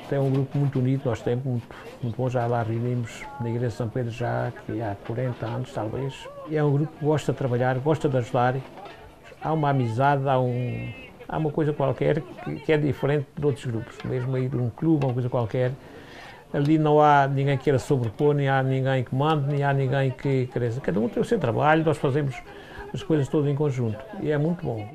Tem 0.07 0.17
um 0.17 0.31
grupo 0.31 0.57
muito 0.57 0.79
unido, 0.79 1.01
nós 1.03 1.21
temos 1.21 1.43
muito, 1.43 1.67
muito 2.01 2.15
bom, 2.15 2.29
já 2.29 2.47
lá 2.47 2.63
reunimos 2.63 3.21
na 3.41 3.49
Igreja 3.49 3.67
de 3.67 3.73
São 3.73 3.89
Pedro 3.89 4.11
já 4.13 4.47
há 4.47 4.95
40 5.05 5.45
anos, 5.45 5.73
talvez. 5.73 6.25
É 6.49 6.63
um 6.63 6.71
grupo 6.71 6.97
que 6.97 7.03
gosta 7.03 7.33
de 7.33 7.37
trabalhar, 7.37 7.77
gosta 7.79 8.07
de 8.07 8.15
ajudar, 8.15 8.55
há 9.41 9.51
uma 9.51 9.71
amizade, 9.71 10.25
há, 10.25 10.39
um, 10.39 10.89
há 11.29 11.37
uma 11.37 11.51
coisa 11.51 11.71
qualquer 11.71 12.21
que, 12.65 12.71
é 12.71 12.77
diferente 12.77 13.27
de 13.37 13.45
outros 13.45 13.65
grupos, 13.65 13.95
mesmo 14.03 14.35
aí 14.35 14.49
de 14.49 14.57
um 14.57 14.69
clube, 14.69 15.05
uma 15.05 15.13
coisa 15.13 15.29
qualquer. 15.29 15.71
Ali 16.51 16.79
não 16.79 16.99
há 16.99 17.27
ninguém 17.27 17.55
que 17.57 17.65
queira 17.65 17.77
sobrepor, 17.77 18.33
nem 18.33 18.49
há 18.49 18.63
ninguém 18.63 19.03
que 19.03 19.13
mande, 19.13 19.47
nem 19.47 19.63
há 19.63 19.71
ninguém 19.71 20.09
que 20.09 20.47
cresça. 20.47 20.81
Cada 20.81 20.99
um 20.99 21.07
tem 21.07 21.21
o 21.21 21.25
seu 21.25 21.37
trabalho, 21.37 21.85
nós 21.85 21.97
fazemos 21.99 22.35
as 22.91 23.03
coisas 23.03 23.27
todas 23.27 23.47
em 23.47 23.55
conjunto 23.55 23.99
e 24.19 24.31
é 24.31 24.37
muito 24.37 24.65
bom. 24.65 24.89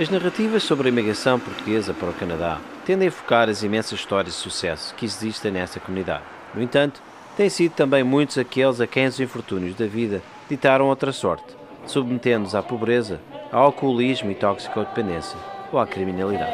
As 0.00 0.08
narrativas 0.08 0.62
sobre 0.62 0.88
a 0.88 0.90
imigração 0.90 1.38
portuguesa 1.38 1.92
para 1.92 2.08
o 2.08 2.14
Canadá 2.14 2.58
tendem 2.86 3.08
a 3.08 3.12
focar 3.12 3.50
as 3.50 3.62
imensas 3.62 3.98
histórias 3.98 4.34
de 4.34 4.40
sucesso 4.40 4.94
que 4.94 5.04
existem 5.04 5.52
nessa 5.52 5.78
comunidade. 5.78 6.24
No 6.54 6.62
entanto, 6.62 7.02
têm 7.36 7.50
sido 7.50 7.72
também 7.72 8.02
muitos 8.02 8.38
aqueles 8.38 8.80
a 8.80 8.86
quem 8.86 9.06
os 9.06 9.20
infortúnios 9.20 9.74
da 9.74 9.86
vida 9.86 10.22
ditaram 10.48 10.86
outra 10.86 11.12
sorte, 11.12 11.54
submetendo-os 11.86 12.54
à 12.54 12.62
pobreza, 12.62 13.20
ao 13.52 13.64
alcoolismo 13.64 14.30
e 14.30 14.34
toxicodependência 14.34 15.38
ou 15.70 15.78
à 15.78 15.86
criminalidade. 15.86 16.52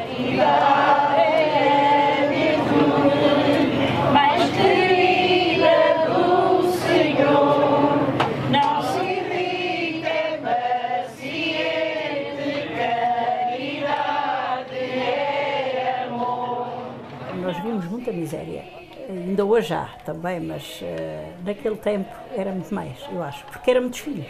muita 18.08 18.12
miséria. 18.12 18.64
Ainda 19.08 19.44
hoje 19.44 19.74
há 19.74 19.88
também, 20.04 20.40
mas 20.40 20.80
uh, 20.82 21.44
naquele 21.44 21.76
tempo 21.76 22.11
era 22.37 22.52
muito 22.52 22.74
mais, 22.74 22.98
eu 23.11 23.22
acho, 23.22 23.44
porque 23.46 23.70
eram 23.70 23.82
muitos 23.82 24.00
filhos. 24.00 24.26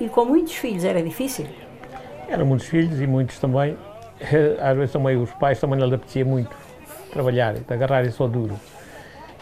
E 0.00 0.08
com 0.08 0.24
muitos 0.24 0.54
filhos 0.54 0.84
era 0.84 1.02
difícil. 1.02 1.46
Eram 2.28 2.44
muitos 2.44 2.66
filhos 2.66 3.00
e 3.00 3.06
muitos 3.06 3.38
também, 3.38 3.76
às 4.60 4.76
vezes 4.76 4.92
também 4.92 5.16
os 5.16 5.30
pais 5.34 5.60
também 5.60 5.78
lhe 5.78 5.94
apetecia 5.94 6.24
muito 6.24 6.50
trabalhar, 7.10 7.54
agarrarem 7.68 8.10
só 8.10 8.26
duro. 8.26 8.58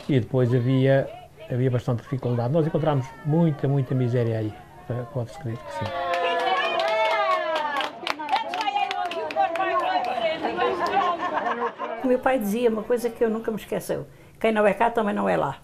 E 0.08 0.20
depois 0.20 0.54
havia, 0.54 1.08
havia 1.50 1.70
bastante 1.70 2.02
dificuldade. 2.02 2.52
Nós 2.52 2.66
encontramos 2.66 3.06
muita, 3.24 3.66
muita 3.66 3.94
miséria 3.94 4.38
aí, 4.38 4.52
pode-se 5.12 5.38
crer 5.38 5.56
que 5.56 5.72
sim. 5.72 5.84
O 12.04 12.06
meu 12.06 12.18
pai 12.18 12.38
dizia 12.38 12.68
uma 12.68 12.82
coisa 12.82 13.08
que 13.08 13.24
eu 13.24 13.30
nunca 13.30 13.50
me 13.50 13.56
esqueceu: 13.56 14.06
quem 14.38 14.52
não 14.52 14.66
é 14.66 14.74
cá 14.74 14.90
também 14.90 15.14
não 15.14 15.26
é 15.26 15.38
lá. 15.38 15.56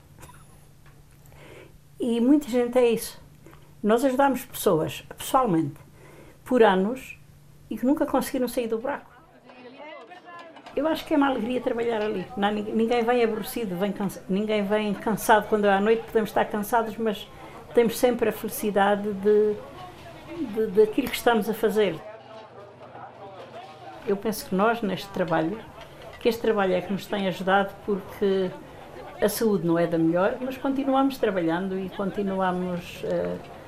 E 2.01 2.19
muita 2.19 2.49
gente 2.49 2.79
é 2.79 2.91
isso. 2.91 3.21
Nós 3.83 4.03
ajudamos 4.07 4.47
pessoas, 4.47 5.05
pessoalmente, 5.19 5.75
por 6.51 6.65
anos 6.65 7.17
e 7.71 7.79
que 7.79 7.87
nunca 7.87 8.05
conseguiram 8.05 8.49
sair 8.49 8.67
do 8.67 8.77
buraco. 8.77 9.09
Eu 10.75 10.89
acho 10.89 11.05
que 11.05 11.15
é 11.15 11.17
uma 11.17 11.29
alegria 11.29 11.61
trabalhar 11.61 12.03
ali. 12.03 12.27
Não, 12.37 12.51
ninguém 12.51 13.05
vem 13.05 13.23
aborrecido, 13.23 13.77
vem 13.77 13.93
cansa, 13.93 14.25
ninguém 14.29 14.65
vem 14.65 14.93
cansado 14.93 15.49
quando 15.49 15.67
é 15.67 15.73
à 15.73 15.81
noite, 15.81 16.03
podemos 16.03 16.31
estar 16.31 16.45
cansados, 16.47 16.97
mas 16.97 17.29
temos 17.73 17.97
sempre 17.97 18.31
a 18.31 18.33
felicidade 18.33 19.13
de, 19.13 19.55
de, 20.55 20.67
daquilo 20.73 21.09
que 21.09 21.15
estamos 21.15 21.49
a 21.49 21.55
fazer. 21.55 21.95
Eu 24.05 24.17
penso 24.17 24.49
que 24.49 24.55
nós, 24.55 24.83
neste 24.83 25.09
trabalho, 25.11 25.57
que 26.19 26.29
este 26.29 26.43
trabalho 26.43 26.73
é 26.75 26.81
que 26.81 26.93
nos 26.93 27.07
tem 27.07 27.29
ajudado 27.29 27.73
porque 27.87 28.51
a 29.23 29.29
saúde 29.29 29.65
não 29.65 29.79
é 29.79 29.87
da 29.87 29.99
melhor, 29.99 30.37
mas 30.41 30.59
continuamos 30.59 31.17
trabalhando 31.17 31.79
e 31.79 31.89
continuamos 31.91 33.05
uh, 33.05 33.60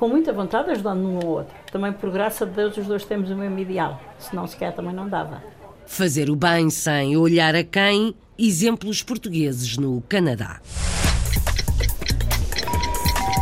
com 0.00 0.08
muita 0.08 0.32
vontade 0.32 0.70
ajudando 0.70 1.04
um 1.06 1.18
ao 1.18 1.26
outro. 1.26 1.54
Também 1.70 1.92
por 1.92 2.10
graça 2.10 2.46
de 2.46 2.52
Deus 2.52 2.74
os 2.78 2.86
dois 2.86 3.04
temos 3.04 3.30
o 3.30 3.36
mesmo 3.36 3.58
ideal, 3.58 4.00
senão 4.18 4.46
sequer 4.46 4.74
também 4.74 4.94
não 4.94 5.06
dava. 5.06 5.42
Fazer 5.84 6.30
o 6.30 6.36
bem 6.36 6.70
sem 6.70 7.18
olhar 7.18 7.54
a 7.54 7.62
quem, 7.62 8.14
exemplos 8.38 9.02
portugueses 9.02 9.76
no 9.76 10.02
Canadá. 10.08 10.58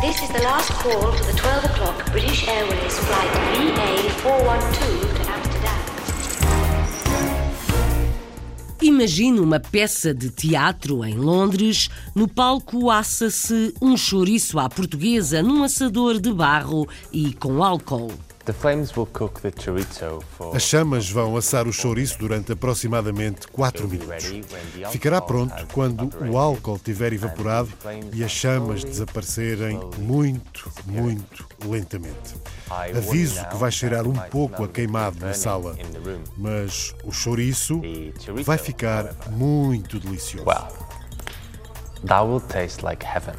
This 0.01 0.21
is 0.21 0.29
the 0.31 0.41
last 0.43 0.73
call 0.73 1.13
for 1.13 1.25
the 1.27 1.41
12 1.41 1.65
o'clock 1.65 2.11
British 2.11 2.45
Airways 2.49 2.99
flight 2.99 3.31
VA412 3.55 5.18
Imagine 8.81 9.41
uma 9.41 9.59
peça 9.59 10.13
de 10.13 10.29
teatro 10.29 11.03
em 11.03 11.15
Londres. 11.15 11.89
No 12.15 12.29
palco 12.29 12.89
assa-se 12.89 13.73
um 13.81 13.97
chouriço 13.97 14.57
à 14.57 14.69
portuguesa 14.69 15.43
num 15.43 15.63
assador 15.63 16.17
de 16.17 16.31
barro 16.31 16.87
e 17.11 17.33
com 17.33 17.61
álcool. 17.61 18.28
As 20.53 20.63
chamas 20.63 21.09
vão 21.09 21.37
assar 21.37 21.67
o 21.67 21.73
chouriço 21.73 22.17
durante 22.17 22.51
aproximadamente 22.51 23.47
4 23.47 23.87
minutos. 23.87 24.31
Ficará 24.91 25.21
pronto 25.21 25.67
quando 25.73 26.09
o 26.29 26.37
álcool 26.37 26.79
tiver 26.79 27.13
evaporado 27.13 27.69
e 28.13 28.23
as 28.23 28.31
chamas 28.31 28.83
desaparecerem 28.83 29.79
muito, 29.97 30.71
muito 30.85 31.45
lentamente. 31.65 32.35
Aviso 32.69 33.45
que 33.47 33.55
vai 33.55 33.71
cheirar 33.71 34.07
um 34.07 34.13
pouco 34.13 34.63
a 34.63 34.67
queimado 34.67 35.19
na 35.19 35.33
sala, 35.33 35.77
mas 36.37 36.93
o 37.03 37.11
chouriço 37.11 37.81
vai 38.43 38.57
ficar 38.57 39.15
muito 39.31 39.99
delicioso. 39.99 40.45
That 42.05 42.25
will 42.25 42.39
taste 42.39 42.81
like 42.81 43.05
heaven 43.05 43.35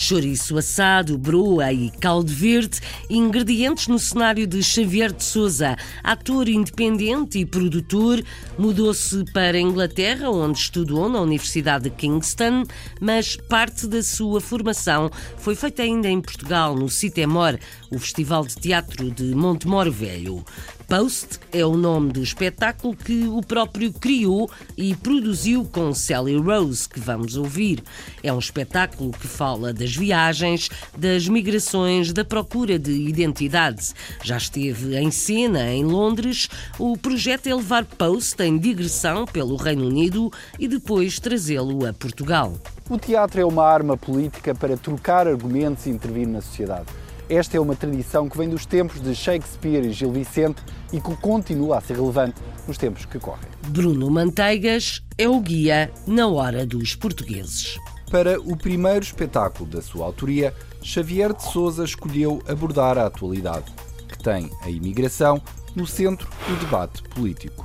chouriço 0.00 0.56
assado, 0.56 1.18
broa 1.18 1.70
e 1.72 1.90
caldo 1.90 2.32
verde, 2.32 2.80
ingredientes 3.08 3.86
no 3.86 3.98
cenário 3.98 4.46
de 4.46 4.62
Xavier 4.62 5.12
de 5.12 5.22
Souza, 5.22 5.76
ator 6.02 6.48
independente 6.48 7.38
e 7.38 7.44
produtor, 7.44 8.24
mudou-se 8.58 9.24
para 9.32 9.58
a 9.58 9.60
Inglaterra, 9.60 10.30
onde 10.30 10.58
estudou 10.58 11.08
na 11.08 11.20
Universidade 11.20 11.84
de 11.84 11.90
Kingston, 11.90 12.64
mas 12.98 13.36
parte 13.36 13.86
da 13.86 14.02
sua 14.02 14.40
formação 14.40 15.10
foi 15.36 15.54
feita 15.54 15.82
ainda 15.82 16.08
em 16.08 16.20
Portugal, 16.20 16.74
no 16.74 16.88
Citemor, 16.88 17.58
o 17.90 17.98
Festival 17.98 18.46
de 18.46 18.54
Teatro 18.56 19.10
de 19.10 19.34
Montemor 19.34 19.90
Velho. 19.90 20.42
Post 20.90 21.38
é 21.52 21.64
o 21.64 21.76
nome 21.76 22.10
do 22.10 22.20
espetáculo 22.20 22.96
que 22.96 23.28
o 23.28 23.40
próprio 23.42 23.92
criou 23.92 24.50
e 24.76 24.92
produziu 24.92 25.64
com 25.64 25.94
Sally 25.94 26.36
Rose, 26.36 26.88
que 26.88 26.98
vamos 26.98 27.36
ouvir. 27.36 27.80
É 28.24 28.32
um 28.32 28.40
espetáculo 28.40 29.12
que 29.12 29.28
fala 29.28 29.72
das 29.72 29.94
viagens, 29.94 30.68
das 30.98 31.28
migrações, 31.28 32.12
da 32.12 32.24
procura 32.24 32.76
de 32.76 32.90
identidade. 32.90 33.92
Já 34.24 34.36
esteve 34.36 34.96
em 34.96 35.12
cena 35.12 35.72
em 35.72 35.84
Londres. 35.84 36.48
O 36.76 36.98
projeto 36.98 37.46
é 37.46 37.54
levar 37.54 37.84
Post 37.84 38.42
em 38.42 38.58
digressão 38.58 39.26
pelo 39.26 39.54
Reino 39.54 39.86
Unido 39.86 40.28
e 40.58 40.66
depois 40.66 41.20
trazê-lo 41.20 41.86
a 41.86 41.92
Portugal. 41.92 42.54
O 42.88 42.98
teatro 42.98 43.40
é 43.40 43.44
uma 43.44 43.64
arma 43.64 43.96
política 43.96 44.56
para 44.56 44.76
trocar 44.76 45.28
argumentos 45.28 45.86
e 45.86 45.90
intervir 45.90 46.26
na 46.26 46.40
sociedade. 46.40 46.88
Esta 47.30 47.56
é 47.56 47.60
uma 47.60 47.76
tradição 47.76 48.28
que 48.28 48.36
vem 48.36 48.48
dos 48.48 48.66
tempos 48.66 49.00
de 49.00 49.14
Shakespeare 49.14 49.86
e 49.86 49.92
Gil 49.92 50.10
Vicente 50.10 50.60
e 50.92 51.00
que 51.00 51.14
continua 51.18 51.78
a 51.78 51.80
ser 51.80 51.94
relevante 51.94 52.42
nos 52.66 52.76
tempos 52.76 53.04
que 53.04 53.20
correm. 53.20 53.48
Bruno 53.68 54.10
Manteigas 54.10 55.00
é 55.16 55.28
o 55.28 55.38
guia 55.38 55.92
na 56.08 56.26
hora 56.26 56.66
dos 56.66 56.96
portugueses. 56.96 57.78
Para 58.10 58.40
o 58.40 58.56
primeiro 58.56 59.04
espetáculo 59.04 59.70
da 59.70 59.80
sua 59.80 60.06
autoria, 60.06 60.52
Xavier 60.82 61.32
de 61.32 61.44
Souza 61.44 61.84
escolheu 61.84 62.42
abordar 62.48 62.98
a 62.98 63.06
atualidade, 63.06 63.66
que 64.08 64.18
tem 64.18 64.50
a 64.64 64.68
imigração 64.68 65.40
no 65.76 65.86
centro 65.86 66.28
do 66.48 66.56
debate 66.56 67.00
político. 67.10 67.64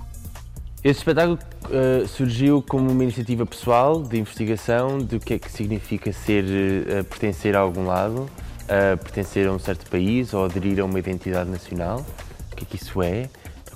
Este 0.83 0.99
espetáculo 0.99 1.39
uh, 1.63 2.07
surgiu 2.07 2.61
como 2.61 2.91
uma 2.91 3.01
iniciativa 3.01 3.47
pessoal 3.47 4.03
de 4.03 4.19
investigação 4.19 4.99
do 4.99 5.19
que 5.19 5.33
é 5.33 5.39
que 5.39 5.51
significa 5.51 6.13
ser, 6.13 6.43
uh, 6.43 7.03
pertencer 7.05 7.55
a 7.55 7.61
algum 7.61 7.87
lado, 7.87 8.29
uh, 8.65 8.97
pertencer 8.97 9.47
a 9.47 9.51
um 9.51 9.59
certo 9.59 9.89
país 9.89 10.33
ou 10.33 10.45
aderir 10.45 10.79
a 10.79 10.85
uma 10.85 10.99
identidade 10.99 11.49
nacional, 11.49 12.05
o 12.51 12.55
que 12.55 12.63
é 12.63 12.67
que 12.67 12.75
isso 12.75 13.01
é, 13.01 13.29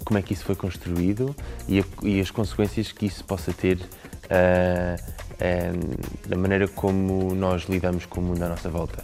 como 0.04 0.18
é 0.18 0.22
que 0.22 0.34
isso 0.34 0.46
foi 0.46 0.56
construído 0.56 1.36
e, 1.68 1.80
a, 1.80 1.84
e 2.04 2.20
as 2.20 2.32
consequências 2.32 2.92
que 2.92 3.06
isso 3.06 3.24
possa 3.24 3.54
ter 3.54 3.78
na 6.28 6.38
maneira 6.38 6.68
como 6.68 7.34
nós 7.34 7.64
lidamos 7.64 8.06
com 8.06 8.20
o 8.20 8.24
mundo 8.24 8.44
à 8.44 8.50
nossa 8.50 8.70
volta. 8.70 9.04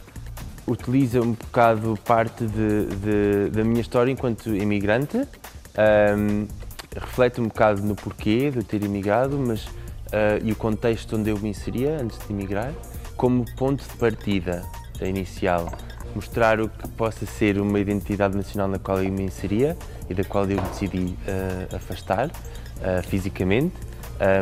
Utiliza 0.68 1.22
um 1.22 1.34
bocado 1.34 1.98
parte 2.04 2.46
de, 2.46 2.86
de, 2.96 3.50
da 3.52 3.64
minha 3.64 3.82
história 3.82 4.12
enquanto 4.12 4.56
imigrante. 4.56 5.18
Um, 5.18 6.48
reflete 6.96 7.42
um 7.42 7.48
bocado 7.48 7.82
no 7.84 7.96
porquê 7.96 8.50
de 8.50 8.64
ter 8.64 8.84
imigrado, 8.84 9.38
mas 9.38 9.66
uh, 9.66 10.44
e 10.44 10.52
o 10.52 10.56
contexto 10.56 11.18
onde 11.18 11.30
eu 11.30 11.38
me 11.38 11.50
inseria 11.50 11.98
antes 12.02 12.18
de 12.18 12.34
emigrar, 12.34 12.74
como 13.16 13.46
ponto 13.56 13.84
de 13.84 13.98
partida 13.98 14.64
inicial, 15.02 15.72
mostrar 16.14 16.60
o 16.62 16.70
que 16.70 16.88
possa 16.90 17.26
ser 17.26 17.60
uma 17.60 17.80
identidade 17.80 18.36
nacional 18.38 18.68
na 18.68 18.80
qual 18.80 19.04
eu 19.04 19.12
me 19.12 19.24
inseria 19.24 19.78
e 20.10 20.14
da 20.14 20.24
qual 20.24 20.50
eu 20.50 20.62
decidi 20.62 20.98
uh, 20.98 21.76
afastar 21.76 22.28
uh, 22.28 23.08
fisicamente, 23.08 23.76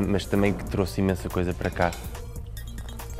mas 0.07 0.25
também 0.25 0.53
que 0.53 0.63
trouxe 0.65 1.01
imensa 1.01 1.27
coisa 1.27 1.51
para 1.51 1.71
cá. 1.71 1.91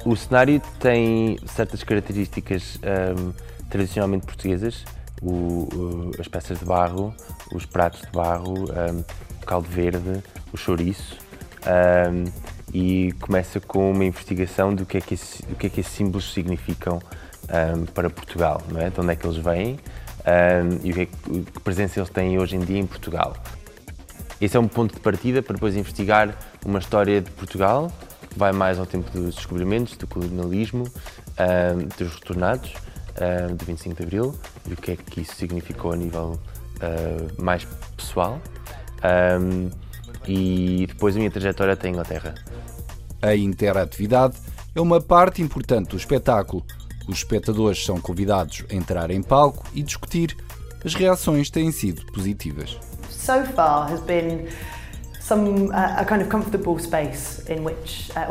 O 0.06 0.16
cenário 0.16 0.62
tem 0.80 1.40
certas 1.48 1.84
características 1.84 2.78
um, 2.84 3.34
tradicionalmente 3.70 4.26
portuguesas, 4.26 4.84
o, 5.22 6.12
as 6.20 6.28
peças 6.28 6.60
de 6.60 6.66
barro, 6.66 7.16
os 7.54 7.66
pratos 7.66 8.02
de 8.02 8.12
barro, 8.12 8.54
um, 8.54 9.00
o 9.42 9.46
caldo 9.46 9.68
verde, 9.70 10.22
o 10.52 10.58
chouriço. 10.58 11.18
Um, 11.66 12.26
e 12.74 13.14
começa 13.22 13.60
com 13.60 13.92
uma 13.92 14.04
investigação 14.04 14.74
do 14.74 14.86
que 14.86 14.98
é 14.98 15.02
que, 15.02 15.14
esse, 15.14 15.44
que, 15.44 15.68
é 15.68 15.70
que 15.70 15.80
esses 15.80 15.94
símbolos 15.94 16.34
significam 16.34 17.00
para 17.94 18.10
Portugal, 18.10 18.62
não 18.70 18.80
é? 18.80 18.90
de 18.90 19.00
onde 19.00 19.12
é 19.12 19.16
que 19.16 19.26
eles 19.28 19.38
vêm 19.38 19.80
e 20.82 20.92
o 20.92 20.94
que, 20.94 21.02
é 21.02 21.06
que, 21.06 21.52
que 21.52 21.60
presença 21.60 22.00
eles 22.00 22.10
têm 22.10 22.40
hoje 22.40 22.56
em 22.56 22.60
dia 22.60 22.80
em 22.80 22.86
Portugal. 22.86 23.36
Esse 24.40 24.58
é 24.58 24.60
um 24.60 24.68
ponto 24.68 24.94
de 24.94 25.00
partida 25.00 25.42
para 25.42 25.54
depois 25.54 25.76
investigar 25.76 26.38
uma 26.66 26.80
história 26.80 27.22
de 27.22 27.30
Portugal, 27.32 27.92
que 28.30 28.40
vai 28.40 28.52
mais 28.52 28.80
ao 28.80 28.86
tempo 28.86 29.10
dos 29.12 29.36
descobrimentos, 29.36 29.96
do 29.98 30.08
colonialismo, 30.08 30.86
dos 31.98 32.14
retornados, 32.16 32.74
uh, 33.18 33.54
do 33.56 33.66
25 33.66 33.96
de 33.96 34.04
Abril 34.04 34.36
e 34.68 34.74
o 34.74 34.78
que 34.78 34.92
é 34.92 34.96
que 34.96 35.22
isso 35.22 35.36
significou 35.36 35.92
a 35.92 35.96
nível 35.96 36.40
uh, 36.78 37.44
mais 37.44 37.66
pessoal. 37.96 38.42
Um, 39.40 39.70
e 40.26 40.86
depois 40.88 41.16
a 41.16 41.20
minha 41.20 41.32
trajetória 41.32 41.74
até 41.74 41.88
a 41.88 41.92
Inglaterra. 41.92 42.36
A 43.22 43.36
interatividade 43.36 44.38
é 44.74 44.80
uma 44.80 45.02
parte 45.02 45.42
importante 45.42 45.90
do 45.90 45.98
espetáculo. 45.98 46.66
Os 47.08 47.18
espectadores 47.18 47.84
são 47.84 48.00
convidados 48.00 48.64
a 48.70 48.76
entrar 48.76 49.12
em 49.12 49.22
palco 49.22 49.66
e 49.74 49.82
discutir. 49.82 50.36
As 50.84 50.94
reações 50.94 51.50
têm 51.50 51.72
sido 51.72 52.06
positivas. 52.12 52.78
So 53.10 53.44
far 53.56 53.92
has 53.92 54.02
been 54.02 54.48
Uh, 55.32 55.72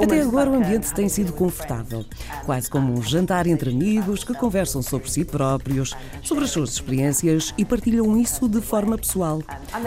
Até 0.04 0.20
agora 0.20 0.50
o 0.50 0.54
ambiente 0.54 0.92
tem 0.92 1.08
sido 1.08 1.32
confortável, 1.32 2.04
quase 2.44 2.68
como 2.68 2.92
um 2.92 3.02
jantar 3.02 3.46
entre 3.46 3.70
amigos 3.70 4.22
que 4.22 4.34
conversam 4.34 4.82
sobre 4.82 5.10
si 5.10 5.24
próprios, 5.24 5.96
sobre 6.22 6.44
as 6.44 6.50
suas 6.50 6.72
experiências 6.72 7.54
e 7.56 7.64
partilham 7.64 8.14
isso 8.18 8.46
de 8.46 8.60
forma 8.60 8.98
pessoal. 8.98 9.40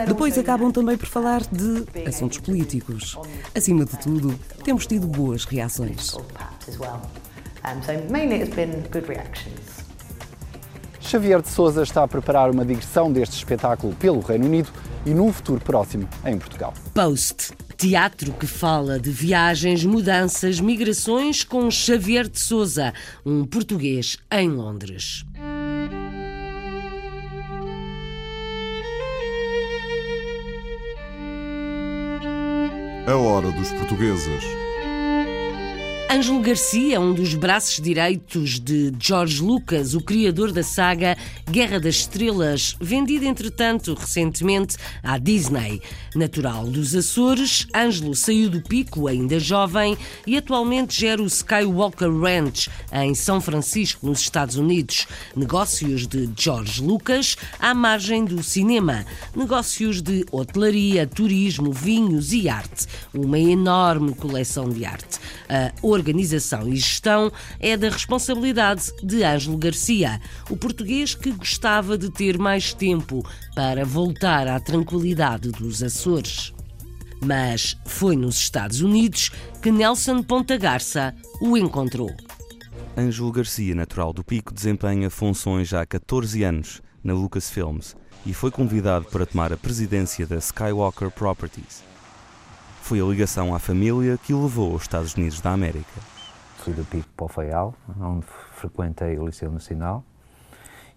Depois 0.08 0.36
acabam 0.36 0.71
também 0.71 0.98
por 0.98 1.08
falar 1.08 1.41
de 1.41 1.86
assuntos 2.08 2.39
políticos. 2.39 3.15
Acima 3.54 3.86
de 3.86 3.98
tudo, 3.98 4.34
temos 4.63 4.88
tido 4.88 5.06
boas 5.06 5.45
reações. 5.45 6.17
Xavier 10.99 11.41
de 11.41 11.49
Souza 11.49 11.82
está 11.82 12.04
a 12.04 12.08
preparar 12.08 12.51
uma 12.51 12.63
digressão 12.63 13.12
deste 13.12 13.36
espetáculo 13.36 13.95
pelo 13.95 14.19
Reino 14.19 14.45
Unido 14.45 14.69
e 15.06 15.13
num 15.13 15.32
futuro 15.34 15.60
próximo 15.60 16.08
em 16.25 16.38
Portugal. 16.38 16.73
Post. 16.93 17.54
Teatro 17.78 18.32
que 18.34 18.47
fala 18.47 18.99
de 18.99 19.10
viagens, 19.10 19.84
mudanças, 19.84 20.60
migrações 20.60 21.43
com 21.43 21.69
Xavier 21.69 22.28
de 22.28 22.39
Souza, 22.39 22.93
um 23.25 23.43
português 23.45 24.17
em 24.32 24.49
Londres. 24.49 25.25
A 33.08 33.15
hora 33.15 33.51
dos 33.51 33.71
portugueses. 33.71 34.43
Ângelo 36.08 36.39
Garcia, 36.39 37.02
um 37.02 37.13
dos 37.13 37.34
braços 37.34 37.82
direitos 37.82 38.60
de 38.60 38.94
George 39.00 39.41
Lucas, 39.41 39.96
o 39.96 40.02
criador 40.02 40.52
da 40.52 40.62
saga 40.62 41.18
Guerra 41.50 41.80
das 41.80 41.96
Estrelas, 41.96 42.76
vendida 42.80 43.26
entretanto 43.26 43.94
recentemente 43.96 44.78
à 45.02 45.18
Disney. 45.18 45.82
Natural 46.13 46.68
dos 46.68 46.96
Açores, 46.96 47.68
Ângelo 47.76 48.15
saiu 48.15 48.50
do 48.50 48.62
pico 48.62 49.08
ainda 49.08 49.39
jovem 49.39 49.98
e 50.28 50.38
atualmente 50.38 50.98
gera 50.98 51.22
o 51.22 51.26
Skywalker 51.26 52.12
Ranch 52.12 52.70
em 52.94 53.15
São 53.15 53.41
Francisco, 53.41 54.06
nos 54.06 54.22
Estados 54.22 54.56
Unidos. 54.56 55.08
Negócios 55.36 56.08
de 56.08 56.30
George 56.38 56.84
Lucas 56.84 57.36
à 57.60 57.74
margem 57.74 58.24
do 58.24 58.44
cinema. 58.44 59.06
Negócios 59.36 60.02
de 60.02 60.24
hotelaria, 60.32 61.08
turismo, 61.08 61.74
vinhos 61.74 62.32
e 62.32 62.48
arte. 62.48 62.86
Uma 63.13 63.39
enorme 63.39 64.13
coleção 64.13 64.70
de 64.70 64.86
arte. 64.86 65.20
A 65.50 65.74
organização 65.96 66.68
e 66.68 66.76
gestão 66.76 67.32
é 67.60 67.76
da 67.76 67.90
responsabilidade 67.90 68.92
de 69.02 69.24
Ângelo 69.24 69.58
Garcia, 69.58 70.22
o 70.50 70.56
português 70.56 71.16
que 71.16 71.32
gostava 71.32 71.98
de 71.98 72.12
ter 72.12 72.38
mais 72.38 72.74
tempo 72.74 73.26
para 73.56 73.84
voltar 73.84 74.48
à 74.48 74.60
tranquilidade 74.60 75.52
dos 75.52 75.82
Açores. 75.82 76.54
Mas 77.22 77.76
foi 77.86 78.16
nos 78.16 78.38
Estados 78.38 78.82
Unidos 78.82 79.32
que 79.62 79.72
Nelson 79.72 80.22
Ponta 80.22 80.58
Garça 80.58 81.16
o 81.42 81.58
encontrou. 81.58 82.14
Ângelo 82.98 83.32
Garcia, 83.32 83.74
natural 83.74 84.14
do 84.14 84.24
Pico, 84.24 84.54
desempenha 84.54 85.10
funções 85.10 85.74
há 85.74 85.86
14 85.86 86.44
anos 86.44 86.82
na 87.04 87.14
Lucasfilms 87.14 87.96
e 88.26 88.34
foi 88.34 88.52
convidado 88.52 89.06
para 89.06 89.26
tomar 89.26 89.54
a 89.54 89.58
presidência 89.58 90.26
da 90.26 90.38
Skywalker 90.38 91.12
Properties. 91.12 91.84
Foi 92.86 93.02
a 93.02 93.04
ligação 93.04 93.56
à 93.56 93.58
família 93.58 94.15
que 94.15 94.32
o 94.32 94.43
levou 94.43 94.74
aos 94.74 94.84
Estados 94.84 95.15
Unidos 95.15 95.41
da 95.41 95.52
América. 95.52 96.00
Fui 96.58 96.71
do 96.71 96.86
Pico 96.86 97.10
para 97.17 97.26
o 97.26 97.28
Faial, 97.28 97.74
onde 98.00 98.24
frequentei 98.52 99.17
o 99.17 99.26
Liceu 99.26 99.52
Nacional, 99.52 100.04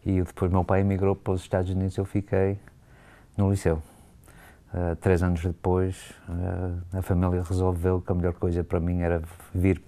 e 0.05 0.21
depois 0.21 0.53
meu 0.53 0.63
pai 0.63 0.83
emigrou 0.83 1.17
para 1.17 1.33
os 1.33 1.41
Estados 1.41 1.71
Unidos 1.71 1.97
e 1.97 2.01
eu 2.01 2.05
fiquei 2.05 2.59
no 3.39 3.51
Liceu. 3.51 3.83
Uh, 4.71 4.97
três 4.97 5.23
anos 5.23 5.43
depois, 5.43 6.13
uh, 6.29 6.99
a 6.99 7.01
família 7.01 7.43
resolveu 7.43 8.03
que 8.03 8.13
a 8.13 8.15
melhor 8.15 8.35
coisa 8.35 8.63
para 8.63 8.79
mim 8.79 9.01
era 9.01 9.23
vir 9.55 9.81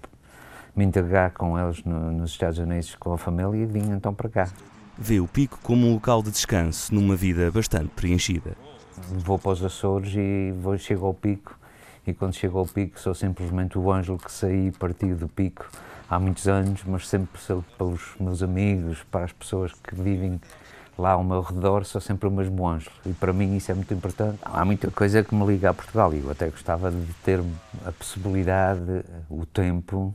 me 0.75 0.83
integrar 0.83 1.31
com 1.33 1.59
eles 1.59 1.83
no, 1.83 2.11
nos 2.11 2.31
Estados 2.31 2.57
Unidos 2.57 2.95
com 2.95 3.13
a 3.13 3.17
família 3.19 3.61
e 3.61 3.65
vim 3.67 3.91
então 3.91 4.11
para 4.11 4.27
cá. 4.27 4.49
Vê 4.97 5.19
o 5.19 5.27
Pico 5.27 5.59
como 5.61 5.85
um 5.85 5.93
local 5.93 6.23
de 6.23 6.31
descanso 6.31 6.95
numa 6.95 7.15
vida 7.15 7.51
bastante 7.51 7.89
preenchida. 7.89 8.57
Vou 9.23 9.37
para 9.37 9.51
os 9.51 9.63
Açores 9.63 10.13
e 10.15 10.51
vou, 10.59 10.75
chego 10.79 11.05
ao 11.05 11.13
Pico 11.13 11.60
e 12.05 12.13
quando 12.13 12.33
chego 12.33 12.59
ao 12.59 12.65
pico 12.65 12.99
sou 12.99 13.13
simplesmente 13.13 13.77
o 13.77 13.91
ângelo 13.91 14.17
que 14.17 14.31
saí 14.31 14.67
e 14.67 14.71
parti 14.71 15.13
do 15.13 15.27
pico 15.27 15.69
há 16.09 16.19
muitos 16.19 16.47
anos, 16.47 16.81
mas 16.85 17.07
sempre 17.07 17.39
pelos 17.77 18.01
meus 18.19 18.43
amigos, 18.43 19.03
para 19.09 19.25
as 19.25 19.31
pessoas 19.31 19.71
que 19.73 19.95
vivem 19.95 20.39
lá 20.97 21.11
ao 21.11 21.23
meu 21.23 21.41
redor 21.41 21.85
sou 21.85 21.99
sempre 21.99 22.27
o 22.27 22.31
mesmo 22.31 22.67
Ângelo 22.67 22.95
e 23.05 23.13
para 23.13 23.33
mim 23.33 23.55
isso 23.55 23.71
é 23.71 23.73
muito 23.73 23.93
importante. 23.93 24.39
Há 24.43 24.63
muita 24.63 24.91
coisa 24.91 25.23
que 25.23 25.33
me 25.33 25.45
liga 25.45 25.69
a 25.69 25.73
Portugal 25.73 26.13
e 26.13 26.19
eu 26.19 26.29
até 26.29 26.47
gostava 26.49 26.91
de 26.91 27.13
ter 27.23 27.41
a 27.85 27.91
possibilidade, 27.91 29.03
o 29.29 29.45
tempo 29.45 30.13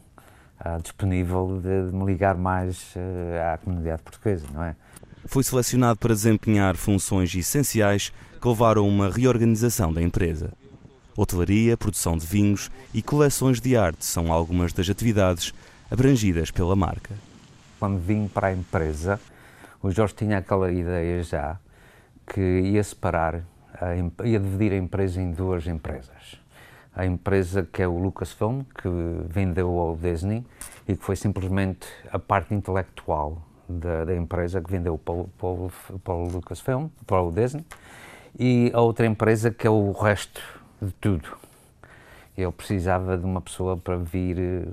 uh, 0.61 0.80
disponível 0.82 1.61
de, 1.62 1.91
de, 1.91 1.97
me 1.97 2.05
ligar 2.05 2.37
mais 2.37 2.95
uh, 2.95 3.55
à 3.55 3.59
comunidade 3.59 4.03
portuguesa, 4.03 4.47
não 4.53 4.62
é? 4.62 4.76
Foi 5.24 5.43
selecionado 5.43 5.99
para 5.99 6.14
desempenhar 6.14 6.76
funções 6.76 7.34
essenciais 7.34 8.12
que 8.41 8.49
levaram 8.49 8.84
a 8.84 8.87
uma 8.87 9.11
reorganização 9.11 9.93
da 9.93 10.01
empresa. 10.01 10.53
Hotelaria, 11.16 11.76
produção 11.76 12.16
de 12.16 12.26
vinhos 12.26 12.70
e 12.92 13.00
coleções 13.00 13.58
de 13.60 13.76
arte 13.76 14.04
são 14.04 14.30
algumas 14.30 14.72
das 14.72 14.88
atividades 14.90 15.54
abrangidas 15.90 16.50
pela 16.50 16.76
marca. 16.76 17.14
Quando 17.80 17.98
vim 17.98 18.28
para 18.28 18.48
a 18.48 18.52
empresa, 18.52 19.18
o 19.82 19.90
Jorge 19.90 20.14
tinha 20.14 20.38
aquela 20.38 20.70
ideia 20.70 21.22
já 21.22 21.58
que 22.26 22.40
ia 22.40 22.82
separar, 22.84 23.42
ia 24.24 24.38
dividir 24.38 24.72
a 24.72 24.76
empresa 24.76 25.20
em 25.20 25.30
duas 25.30 25.66
empresas. 25.66 26.36
A 26.94 27.06
empresa 27.06 27.66
que 27.70 27.82
é 27.82 27.88
o 27.88 27.98
Lucasfilm, 27.98 28.62
que 28.62 28.88
vendeu 29.28 29.78
ao 29.78 29.96
Disney 29.96 30.44
e 30.88 30.96
que 30.96 31.02
foi 31.02 31.16
simplesmente 31.16 31.86
a 32.12 32.18
parte 32.18 32.54
intelectual 32.54 33.40
da, 33.68 34.04
da 34.04 34.16
empresa 34.16 34.60
que 34.60 34.70
vendeu 34.70 34.98
para 34.98 35.24
para, 35.38 35.98
para 35.98 36.14
o 36.14 36.28
Lucasfilm, 36.28 36.88
para 37.06 37.22
o 37.22 37.32
Disney, 37.32 37.64
e 38.38 38.70
a 38.74 38.80
outra 38.80 39.06
empresa 39.06 39.50
que 39.50 39.66
é 39.66 39.70
o 39.70 39.92
resto 39.92 40.40
de 40.80 40.92
tudo. 40.92 41.36
Eu 42.36 42.52
precisava 42.52 43.16
de 43.16 43.24
uma 43.24 43.40
pessoa 43.40 43.76
para 43.76 43.96
vir, 43.96 44.68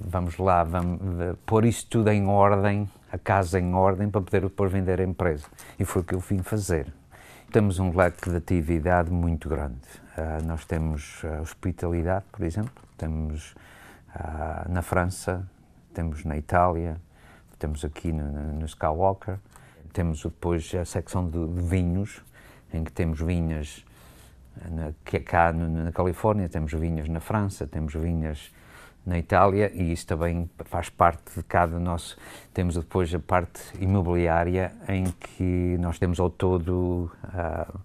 vamos 0.00 0.38
lá, 0.38 0.64
vamos, 0.64 1.00
pôr 1.44 1.64
isto 1.64 1.90
tudo 1.90 2.10
em 2.10 2.26
ordem, 2.26 2.88
a 3.12 3.18
casa 3.18 3.60
em 3.60 3.74
ordem, 3.74 4.08
para 4.08 4.20
poder 4.20 4.42
depois 4.42 4.72
vender 4.72 5.00
a 5.00 5.04
empresa. 5.04 5.46
E 5.78 5.84
foi 5.84 6.02
o 6.02 6.04
que 6.04 6.14
eu 6.14 6.20
vim 6.20 6.42
fazer. 6.42 6.92
Temos 7.52 7.78
um 7.78 7.94
leque 7.94 8.30
de 8.30 8.36
atividade 8.36 9.10
muito 9.10 9.48
grande. 9.48 9.78
Uh, 10.16 10.44
nós 10.46 10.64
temos 10.64 11.22
a 11.24 11.40
hospitalidade, 11.42 12.24
por 12.32 12.42
exemplo, 12.42 12.72
temos 12.96 13.54
uh, 14.14 14.72
na 14.72 14.82
França, 14.82 15.46
temos 15.92 16.24
na 16.24 16.36
Itália, 16.36 16.96
temos 17.58 17.84
aqui 17.84 18.12
no, 18.12 18.24
no 18.54 18.66
Skywalker, 18.66 19.38
temos 19.92 20.22
depois 20.22 20.74
a 20.74 20.84
secção 20.84 21.28
de, 21.28 21.46
de 21.46 21.62
vinhos, 21.62 22.20
em 22.72 22.82
que 22.82 22.90
temos 22.90 23.20
vinhas 23.20 23.84
na, 24.70 24.92
cá 25.20 25.52
na 25.52 25.92
Califórnia, 25.92 26.48
temos 26.48 26.72
vinhas 26.72 27.08
na 27.08 27.20
França, 27.20 27.66
temos 27.66 27.94
vinhas 27.94 28.52
na 29.06 29.18
Itália 29.18 29.70
e 29.74 29.92
isso 29.92 30.06
também 30.06 30.48
faz 30.64 30.88
parte 30.88 31.36
de 31.36 31.42
cada 31.42 31.78
nosso. 31.78 32.16
Temos 32.52 32.74
depois 32.74 33.14
a 33.14 33.18
parte 33.18 33.60
imobiliária 33.78 34.72
em 34.88 35.04
que 35.04 35.76
nós 35.78 35.98
temos 35.98 36.18
ao 36.18 36.30
todo 36.30 37.10
uh, 37.24 37.80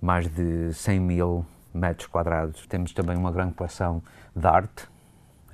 mais 0.00 0.28
de 0.28 0.72
100 0.72 1.00
mil 1.00 1.46
metros 1.72 2.06
quadrados. 2.06 2.66
Temos 2.66 2.92
também 2.92 3.16
uma 3.16 3.32
grande 3.32 3.54
coleção 3.54 4.02
de 4.34 4.46
arte, 4.46 4.84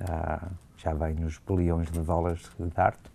uh, 0.01 0.47
já 0.77 0.93
vem 0.93 1.15
nos 1.15 1.39
bilhões 1.39 1.89
de 1.89 1.99
dólares 1.99 2.49
de 2.59 2.71
arte. 2.79 3.11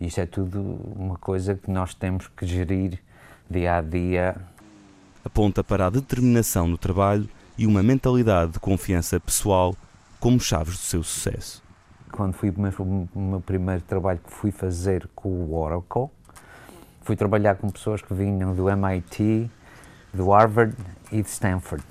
Isso 0.00 0.20
é 0.20 0.26
tudo 0.26 0.60
uma 0.96 1.16
coisa 1.16 1.54
que 1.54 1.70
nós 1.70 1.94
temos 1.94 2.26
que 2.28 2.44
gerir 2.44 2.98
dia 3.48 3.76
a 3.76 3.80
dia 3.80 4.34
aponta 5.24 5.62
para 5.62 5.86
a 5.86 5.90
determinação 5.90 6.66
no 6.66 6.76
trabalho 6.76 7.28
e 7.56 7.66
uma 7.66 7.82
mentalidade 7.82 8.52
de 8.52 8.60
confiança 8.60 9.20
pessoal 9.20 9.74
como 10.18 10.40
chaves 10.40 10.74
do 10.74 10.80
seu 10.80 11.02
sucesso. 11.02 11.62
Quando 12.10 12.34
fui 12.34 12.50
o 12.50 13.08
meu 13.18 13.40
primeiro 13.40 13.82
trabalho 13.82 14.20
que 14.24 14.32
fui 14.32 14.50
fazer 14.50 15.08
com 15.14 15.28
o 15.28 15.54
Oracle, 15.54 16.08
fui 17.02 17.16
trabalhar 17.16 17.56
com 17.56 17.70
pessoas 17.70 18.02
que 18.02 18.12
vinham 18.12 18.54
do 18.54 18.68
MIT, 18.68 19.50
do 20.12 20.30
Harvard 20.30 20.76
e 21.10 21.22
de 21.22 21.28
Stanford. 21.28 21.84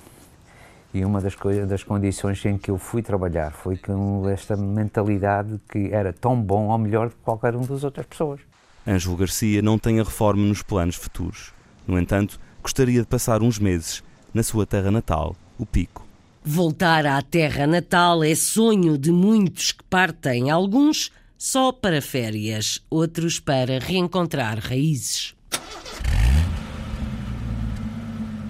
E 0.94 1.04
uma 1.04 1.20
das, 1.20 1.34
coisas, 1.34 1.66
das 1.66 1.82
condições 1.82 2.44
em 2.44 2.58
que 2.58 2.70
eu 2.70 2.78
fui 2.78 3.02
trabalhar 3.02 3.50
foi 3.50 3.76
com 3.78 4.28
esta 4.28 4.56
mentalidade 4.56 5.58
que 5.68 5.88
era 5.90 6.12
tão 6.12 6.40
bom 6.40 6.68
ou 6.68 6.78
melhor 6.78 7.08
que 7.08 7.16
qualquer 7.16 7.56
uma 7.56 7.66
das 7.66 7.82
outras 7.82 8.06
pessoas. 8.06 8.40
Ângelo 8.86 9.16
Garcia 9.16 9.62
não 9.62 9.78
tem 9.78 10.00
a 10.00 10.04
reforma 10.04 10.42
nos 10.42 10.62
planos 10.62 10.96
futuros. 10.96 11.52
No 11.86 11.98
entanto, 11.98 12.38
gostaria 12.62 13.00
de 13.00 13.06
passar 13.06 13.42
uns 13.42 13.58
meses 13.58 14.02
na 14.32 14.42
sua 14.42 14.64
terra 14.64 14.90
natal, 14.90 15.36
o 15.58 15.66
Pico. 15.66 16.06
Voltar 16.44 17.06
à 17.06 17.20
terra 17.22 17.66
natal 17.66 18.24
é 18.24 18.34
sonho 18.34 18.96
de 18.96 19.12
muitos 19.12 19.72
que 19.72 19.84
partem, 19.84 20.50
alguns 20.50 21.10
só 21.36 21.72
para 21.72 22.00
férias, 22.00 22.80
outros 22.88 23.40
para 23.40 23.78
reencontrar 23.78 24.58
raízes. 24.58 25.34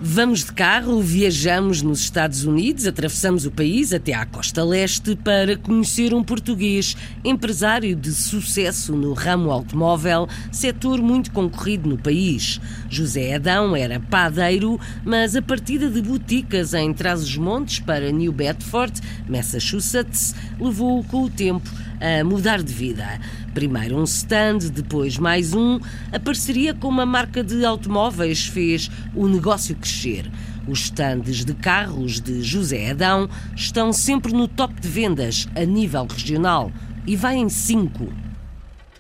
Vamos 0.04 0.42
de 0.42 0.50
carro, 0.50 1.00
viajamos 1.00 1.80
nos 1.80 2.00
Estados 2.00 2.44
Unidos, 2.44 2.88
atravessamos 2.88 3.46
o 3.46 3.52
país 3.52 3.92
até 3.92 4.12
à 4.12 4.26
costa 4.26 4.64
leste 4.64 5.14
para 5.14 5.56
conhecer 5.56 6.12
um 6.12 6.24
português, 6.24 6.96
empresário 7.24 7.94
de 7.94 8.12
sucesso 8.12 8.96
no 8.96 9.12
ramo 9.12 9.52
automóvel, 9.52 10.28
setor 10.50 11.00
muito 11.00 11.30
concorrido 11.30 11.88
no 11.88 11.96
país. 11.96 12.60
José 12.90 13.36
Adão 13.36 13.76
era 13.76 14.00
padeiro, 14.00 14.78
mas 15.04 15.36
a 15.36 15.40
partida 15.40 15.88
de 15.88 16.02
boticas 16.02 16.74
em 16.74 16.92
Trás-os-Montes 16.92 17.78
para 17.78 18.10
New 18.10 18.32
Bedford, 18.32 19.00
Massachusetts, 19.28 20.34
levou-o 20.58 21.04
com 21.04 21.22
o 21.22 21.30
tempo 21.30 21.70
a 22.02 22.24
mudar 22.24 22.60
de 22.60 22.72
vida. 22.72 23.20
Primeiro 23.54 23.96
um 23.96 24.02
stand, 24.02 24.58
depois 24.72 25.16
mais 25.18 25.54
um. 25.54 25.78
A 26.10 26.18
parceria 26.18 26.74
com 26.74 26.88
uma 26.88 27.06
marca 27.06 27.44
de 27.44 27.64
automóveis 27.64 28.44
fez 28.44 28.90
o 29.14 29.28
negócio 29.28 29.76
crescer. 29.76 30.28
Os 30.66 30.80
stands 30.80 31.44
de 31.44 31.54
carros 31.54 32.20
de 32.20 32.42
José 32.42 32.90
Adão 32.90 33.28
estão 33.54 33.92
sempre 33.92 34.32
no 34.32 34.48
top 34.48 34.74
de 34.80 34.88
vendas 34.88 35.46
a 35.54 35.64
nível 35.64 36.04
regional 36.06 36.72
e 37.06 37.14
vai 37.14 37.36
em 37.36 37.48
cinco. 37.48 38.12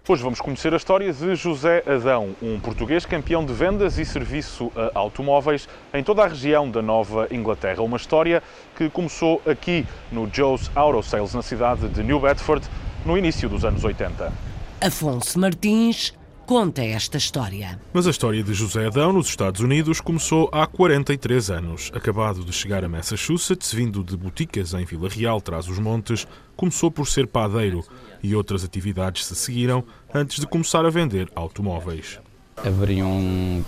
Hoje 0.08 0.22
vamos 0.22 0.40
conhecer 0.40 0.74
a 0.74 0.76
história 0.76 1.12
de 1.12 1.36
José 1.36 1.82
Adão, 1.86 2.34
um 2.42 2.58
português 2.58 3.06
campeão 3.06 3.46
de 3.46 3.52
vendas 3.52 3.98
e 3.98 4.04
serviço 4.04 4.72
a 4.74 4.98
automóveis 4.98 5.68
em 5.94 6.02
toda 6.02 6.24
a 6.24 6.28
região 6.28 6.68
da 6.68 6.82
Nova 6.82 7.28
Inglaterra. 7.30 7.82
Uma 7.82 7.96
história 7.96 8.42
que 8.76 8.90
começou 8.90 9.40
aqui 9.46 9.86
no 10.10 10.28
Joe's 10.32 10.70
Auto 10.74 11.02
Sales, 11.04 11.34
na 11.34 11.42
cidade 11.42 11.88
de 11.88 12.02
New 12.02 12.18
Bedford, 12.18 12.68
no 13.04 13.16
início 13.16 13.48
dos 13.48 13.64
anos 13.64 13.84
80. 13.84 14.32
Afonso 14.80 15.38
Martins 15.38 16.12
conta 16.46 16.82
esta 16.82 17.16
história. 17.16 17.80
Mas 17.92 18.06
a 18.06 18.10
história 18.10 18.42
de 18.42 18.52
José 18.52 18.86
Adão 18.86 19.12
nos 19.12 19.28
Estados 19.28 19.60
Unidos 19.60 20.00
começou 20.00 20.48
há 20.52 20.66
43 20.66 21.50
anos. 21.50 21.90
Acabado 21.94 22.44
de 22.44 22.52
chegar 22.52 22.84
a 22.84 22.88
Massachusetts, 22.88 23.72
vindo 23.72 24.02
de 24.02 24.16
boticas 24.16 24.74
em 24.74 24.84
Vila 24.84 25.08
Real, 25.08 25.40
traz 25.40 25.68
os 25.68 25.78
montes, 25.78 26.26
começou 26.56 26.90
por 26.90 27.06
ser 27.06 27.26
padeiro 27.26 27.84
e 28.22 28.34
outras 28.34 28.64
atividades 28.64 29.24
se 29.24 29.34
seguiram 29.34 29.84
antes 30.12 30.40
de 30.40 30.46
começar 30.46 30.84
a 30.84 30.90
vender 30.90 31.30
automóveis. 31.34 32.18
Haveria 32.56 33.06
um, 33.06 33.64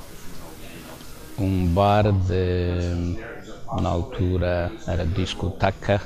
um 1.38 1.66
bar 1.68 2.12
de, 2.12 3.16
na 3.80 3.88
altura 3.88 4.70
era 4.86 5.06
discoteca 5.06 6.02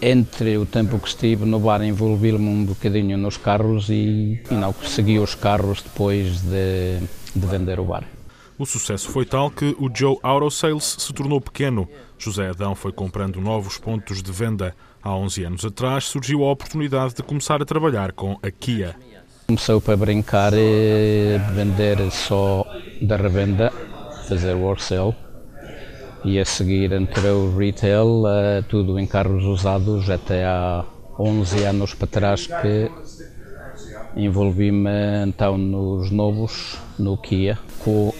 entre 0.00 0.56
o 0.56 0.66
tempo 0.66 0.98
que 0.98 1.08
estive 1.08 1.44
no 1.44 1.58
bar, 1.58 1.82
envolvi-me 1.82 2.48
um 2.48 2.64
bocadinho 2.64 3.16
nos 3.18 3.36
carros 3.36 3.88
e, 3.88 4.42
e 4.50 4.54
não 4.54 4.72
segui 4.72 5.18
os 5.18 5.34
carros 5.34 5.82
depois 5.82 6.40
de, 6.40 7.00
de 7.34 7.46
vender 7.46 7.80
o 7.80 7.84
bar. 7.84 8.04
O 8.58 8.66
sucesso 8.66 9.08
foi 9.10 9.24
tal 9.24 9.50
que 9.50 9.76
o 9.78 9.88
Joe 9.94 10.18
Auto 10.22 10.50
Sales 10.50 10.96
se 10.98 11.12
tornou 11.12 11.40
pequeno. 11.40 11.88
José 12.18 12.48
Adão 12.48 12.74
foi 12.74 12.90
comprando 12.90 13.40
novos 13.40 13.78
pontos 13.78 14.20
de 14.20 14.32
venda. 14.32 14.74
Há 15.00 15.14
11 15.14 15.44
anos 15.44 15.64
atrás 15.64 16.04
surgiu 16.04 16.44
a 16.44 16.50
oportunidade 16.50 17.14
de 17.14 17.22
começar 17.22 17.62
a 17.62 17.64
trabalhar 17.64 18.10
com 18.10 18.36
a 18.42 18.50
Kia. 18.50 18.96
Começou 19.46 19.80
para 19.80 19.96
brincar 19.96 20.52
e 20.54 21.38
vender 21.54 21.98
só 22.10 22.66
da 23.00 23.16
revenda, 23.16 23.72
fazer 24.28 24.54
work 24.54 24.82
sale 24.82 25.27
e 26.24 26.38
a 26.38 26.44
seguir 26.44 26.92
entrou 26.92 27.56
retail, 27.56 28.22
uh, 28.22 28.62
tudo 28.68 28.98
em 28.98 29.06
carros 29.06 29.44
usados, 29.44 30.10
até 30.10 30.44
há 30.44 30.84
11 31.18 31.64
anos 31.64 31.94
para 31.94 32.06
trás 32.06 32.46
que 32.46 32.90
envolvi-me 34.16 35.24
então 35.26 35.56
nos 35.56 36.10
novos, 36.10 36.76
no 36.98 37.16
Kia. 37.16 37.58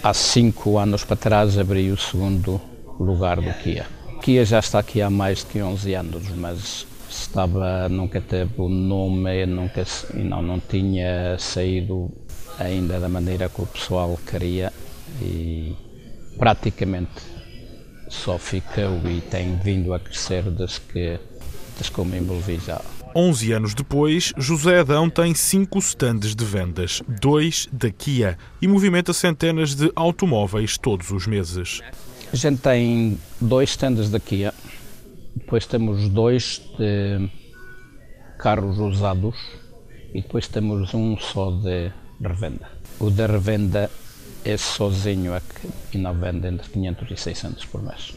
Há 0.03 0.15
5 0.15 0.79
anos 0.79 1.05
para 1.05 1.17
trás 1.17 1.59
abri 1.59 1.91
o 1.91 1.97
segundo 1.97 2.61
lugar 2.99 3.41
do 3.41 3.53
Kia. 3.63 3.87
O 4.15 4.19
Kia 4.21 4.45
já 4.45 4.59
está 4.59 4.79
aqui 4.79 5.03
há 5.03 5.11
mais 5.11 5.45
de 5.45 5.63
11 5.63 5.95
anos, 5.95 6.29
mas 6.37 6.87
estava, 7.09 7.89
nunca 7.89 8.21
teve 8.21 8.53
o 8.59 8.69
nome, 8.69 9.47
nunca, 9.47 9.85
não, 10.15 10.43
não 10.43 10.61
tinha 10.61 11.37
saído 11.39 12.11
ainda 12.59 12.99
da 12.99 13.09
maneira 13.09 13.49
que 13.49 13.63
o 13.63 13.67
pessoal 13.67 14.19
queria 14.27 14.73
e 15.23 15.75
praticamente 16.39 17.38
só 18.09 18.39
ficou 18.39 19.01
e 19.11 19.21
tem 19.21 19.57
vindo 19.57 19.93
a 19.93 20.01
crescer 20.01 20.43
desde 20.43 20.81
que, 20.81 21.19
desde 21.77 21.93
que 21.93 21.99
eu 21.99 22.05
me 22.05 22.19
envolvi 22.19 22.59
já 22.59 22.81
11 23.15 23.53
anos 23.53 23.75
depois, 23.75 24.33
José 24.37 24.81
Adão 24.81 25.09
tem 25.09 25.35
cinco 25.35 25.79
stands 25.79 26.37
de 26.37 26.45
vendas, 26.45 27.03
dois 27.21 27.69
da 27.73 27.91
Kia, 27.91 28.39
e 28.61 28.69
movimenta 28.69 29.13
centenas 29.13 29.75
de 29.75 29.91
automóveis 29.97 30.77
todos 30.79 31.11
os 31.11 31.27
meses. 31.27 31.81
A 32.33 32.37
gente 32.37 32.61
tem 32.61 33.19
dois 33.41 33.71
stands 33.71 34.11
da 34.11 34.21
Kia, 34.21 34.53
depois 35.35 35.67
temos 35.67 36.09
dois 36.09 36.61
de 36.79 37.29
carros 38.39 38.79
usados 38.79 39.35
e 40.15 40.21
depois 40.23 40.47
temos 40.47 40.93
um 40.95 41.17
só 41.17 41.51
de 41.51 41.91
revenda. 42.21 42.71
O 43.01 43.11
de 43.11 43.27
revenda 43.27 43.91
é 44.51 44.57
sozinho 44.57 45.35
aqui 45.35 45.69
e 45.93 45.99
não 45.99 46.15
vende 46.15 46.47
entre 46.47 46.69
500 46.71 47.11
e 47.11 47.17
600 47.17 47.65
por 47.67 47.83
mês. 47.83 48.15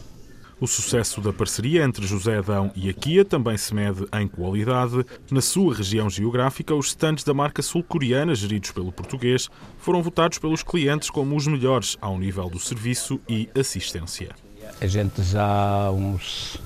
O 0.62 0.68
sucesso 0.68 1.20
da 1.20 1.34
parceria 1.34 1.84
entre 1.84 2.06
José 2.06 2.38
Adão 2.38 2.72
e 2.76 2.88
a 2.88 2.94
Kia 2.94 3.26
também 3.26 3.58
se 3.58 3.74
mede 3.74 4.06
em 4.14 4.28
qualidade. 4.28 5.04
Na 5.32 5.42
sua 5.42 5.74
região 5.74 6.08
geográfica, 6.08 6.76
os 6.76 6.90
stands 6.90 7.24
da 7.24 7.34
marca 7.34 7.64
sul-coreana, 7.64 8.36
geridos 8.36 8.72
pelo 8.72 8.92
português, 8.92 9.50
foram 9.80 10.04
votados 10.04 10.38
pelos 10.38 10.62
clientes 10.62 11.10
como 11.10 11.36
os 11.36 11.48
melhores 11.48 11.98
ao 12.00 12.18
nível 12.18 12.48
do 12.48 12.60
serviço 12.60 13.20
e 13.28 13.50
assistência. 13.60 14.36
A 14.80 14.86
gente 14.86 15.24
já 15.24 15.44
há 15.44 15.92
uns 15.92 16.58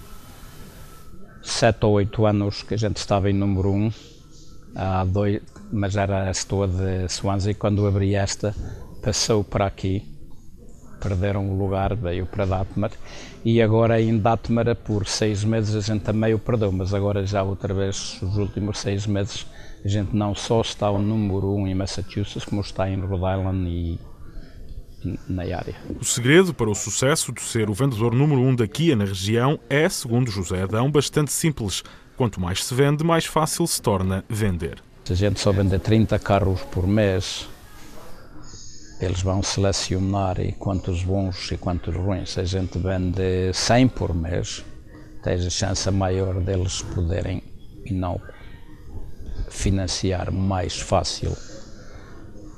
7 1.42 1.86
ou 1.86 1.94
8 1.94 2.26
anos 2.26 2.64
que 2.64 2.74
a 2.74 2.78
gente 2.78 2.98
estava 2.98 3.30
em 3.32 3.34
número 3.34 3.72
1, 3.72 3.86
um, 3.86 3.92
há 4.76 5.06
dois, 5.06 5.42
mas 5.72 5.96
era 5.96 6.28
a 6.28 6.32
estou 6.32 6.68
de 6.68 7.08
Swansea, 7.08 7.54
quando 7.54 7.88
abri 7.88 8.14
esta, 8.14 8.54
passou 9.06 9.44
para 9.44 9.68
aqui 9.68 10.04
perderam 11.00 11.48
o 11.48 11.56
lugar, 11.56 11.96
veio 11.96 12.26
para 12.26 12.46
Datmar 12.46 12.90
e 13.44 13.62
agora 13.62 14.02
em 14.02 14.18
Datmar 14.18 14.76
por 14.76 15.06
seis 15.06 15.44
meses 15.44 15.76
a 15.76 15.82
gente 15.82 16.02
também 16.02 16.34
o 16.34 16.40
perdeu, 16.40 16.72
mas 16.72 16.92
agora 16.92 17.24
já 17.24 17.44
outra 17.44 17.72
vez, 17.72 18.20
os 18.24 18.36
últimos 18.36 18.80
seis 18.80 19.06
meses, 19.06 19.46
a 19.84 19.88
gente 19.88 20.16
não 20.16 20.34
só 20.34 20.62
está 20.62 20.90
o 20.90 20.98
número 20.98 21.54
um 21.54 21.68
em 21.68 21.76
Massachusetts, 21.76 22.44
como 22.44 22.62
está 22.62 22.90
em 22.90 23.00
Rhode 23.00 23.40
Island 23.40 23.70
e 23.70 24.00
na 25.30 25.44
área. 25.44 25.76
O 26.02 26.04
segredo 26.04 26.52
para 26.52 26.72
o 26.72 26.74
sucesso 26.74 27.32
de 27.32 27.42
ser 27.42 27.70
o 27.70 27.74
vendedor 27.76 28.16
número 28.16 28.42
um 28.42 28.56
da 28.56 28.68
Kia 28.68 28.96
na 28.96 29.06
região 29.06 29.60
é, 29.70 29.88
segundo 29.88 30.32
José 30.32 30.64
Adão, 30.64 30.90
bastante 30.90 31.32
simples. 31.32 31.84
Quanto 32.18 32.42
mais 32.42 32.64
se 32.64 32.74
vende, 32.74 33.04
mais 33.04 33.26
fácil 33.26 33.68
se 33.68 33.80
torna 33.80 34.26
vender. 34.28 34.82
Se 35.04 35.14
a 35.14 35.16
gente 35.16 35.40
só 35.40 35.52
vende 35.52 35.78
30 35.78 36.18
carros 36.18 36.62
por 36.72 36.88
mês, 36.88 37.48
eles 39.06 39.22
vão 39.22 39.42
selecionar 39.44 40.40
e 40.40 40.52
quantos 40.52 41.04
bons 41.04 41.52
e 41.52 41.58
quantos 41.58 41.96
ruins. 41.96 42.32
Se 42.32 42.40
a 42.40 42.44
gente 42.44 42.78
vende 42.78 43.54
100 43.54 43.88
por 43.90 44.14
mês, 44.14 44.66
tens 45.24 45.46
a 45.46 45.50
chance 45.50 45.90
maior 45.92 46.40
deles 46.42 46.82
poderem 46.82 47.42
e 47.86 47.94
não 47.94 48.20
financiar 49.50 50.32
mais 50.32 50.80
fácil 50.80 51.36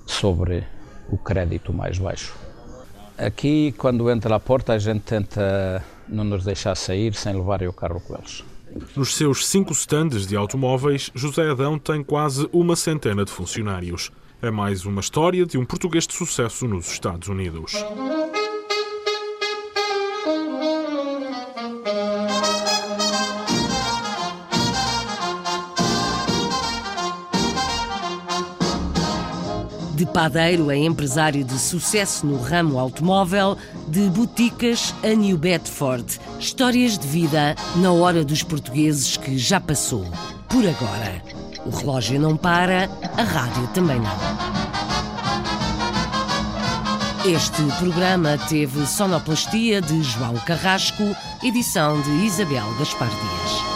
sobre 0.06 0.66
o 1.10 1.18
crédito 1.18 1.74
mais 1.74 1.98
baixo. 1.98 2.34
Aqui, 3.18 3.74
quando 3.78 4.10
entra 4.10 4.36
à 4.36 4.40
porta, 4.40 4.74
a 4.74 4.80
gente 4.80 5.02
tenta 5.02 5.84
não 6.08 6.24
nos 6.24 6.44
deixar 6.44 6.76
sair 6.76 7.14
sem 7.14 7.34
levar 7.34 7.62
o 7.64 7.74
carro 7.74 8.00
com 8.00 8.16
eles. 8.16 8.44
Nos 8.96 9.16
seus 9.16 9.48
cinco 9.48 9.72
stands 9.74 10.28
de 10.28 10.36
automóveis, 10.36 11.10
José 11.16 11.50
Adão 11.50 11.80
tem 11.80 12.04
quase 12.04 12.48
uma 12.52 12.76
centena 12.76 13.26
de 13.26 13.32
funcionários. 13.32 14.12
É 14.40 14.52
mais 14.52 14.86
uma 14.86 15.02
história 15.02 15.48
de 15.48 15.58
um 15.58 15.66
português 15.66 16.06
de 16.06 16.14
sucesso 16.14 16.68
nos 16.68 16.92
Estados 16.92 17.28
Unidos. 17.28 17.74
De 29.96 30.06
padeiro 30.06 30.70
a 30.70 30.76
empresário 30.76 31.44
de 31.44 31.58
sucesso 31.58 32.28
no 32.28 32.40
ramo 32.40 32.78
automóvel, 32.78 33.58
de 33.88 34.02
boticas 34.02 34.94
a 35.04 35.16
New 35.16 35.40
Bedford. 35.40 36.20
Histórias 36.40 37.00
de 37.00 37.08
vida 37.08 37.56
na 37.78 37.92
hora 37.92 38.24
dos 38.24 38.44
portugueses 38.44 39.18
que 39.18 39.36
já 39.36 39.60
passou. 39.60 40.06
Por 40.48 40.64
agora. 40.64 41.37
O 41.68 41.70
relógio 41.70 42.18
não 42.18 42.38
para, 42.38 42.90
a 43.18 43.24
rádio 43.24 43.68
também 43.74 44.00
não. 44.00 44.18
Este 47.30 47.62
programa 47.78 48.38
teve 48.48 48.86
sonoplastia 48.86 49.82
de 49.82 50.02
João 50.02 50.36
Carrasco, 50.46 51.04
edição 51.44 52.02
de 52.02 52.26
Isabel 52.26 52.64
Gaspar 52.80 53.10
Dias. 53.10 53.67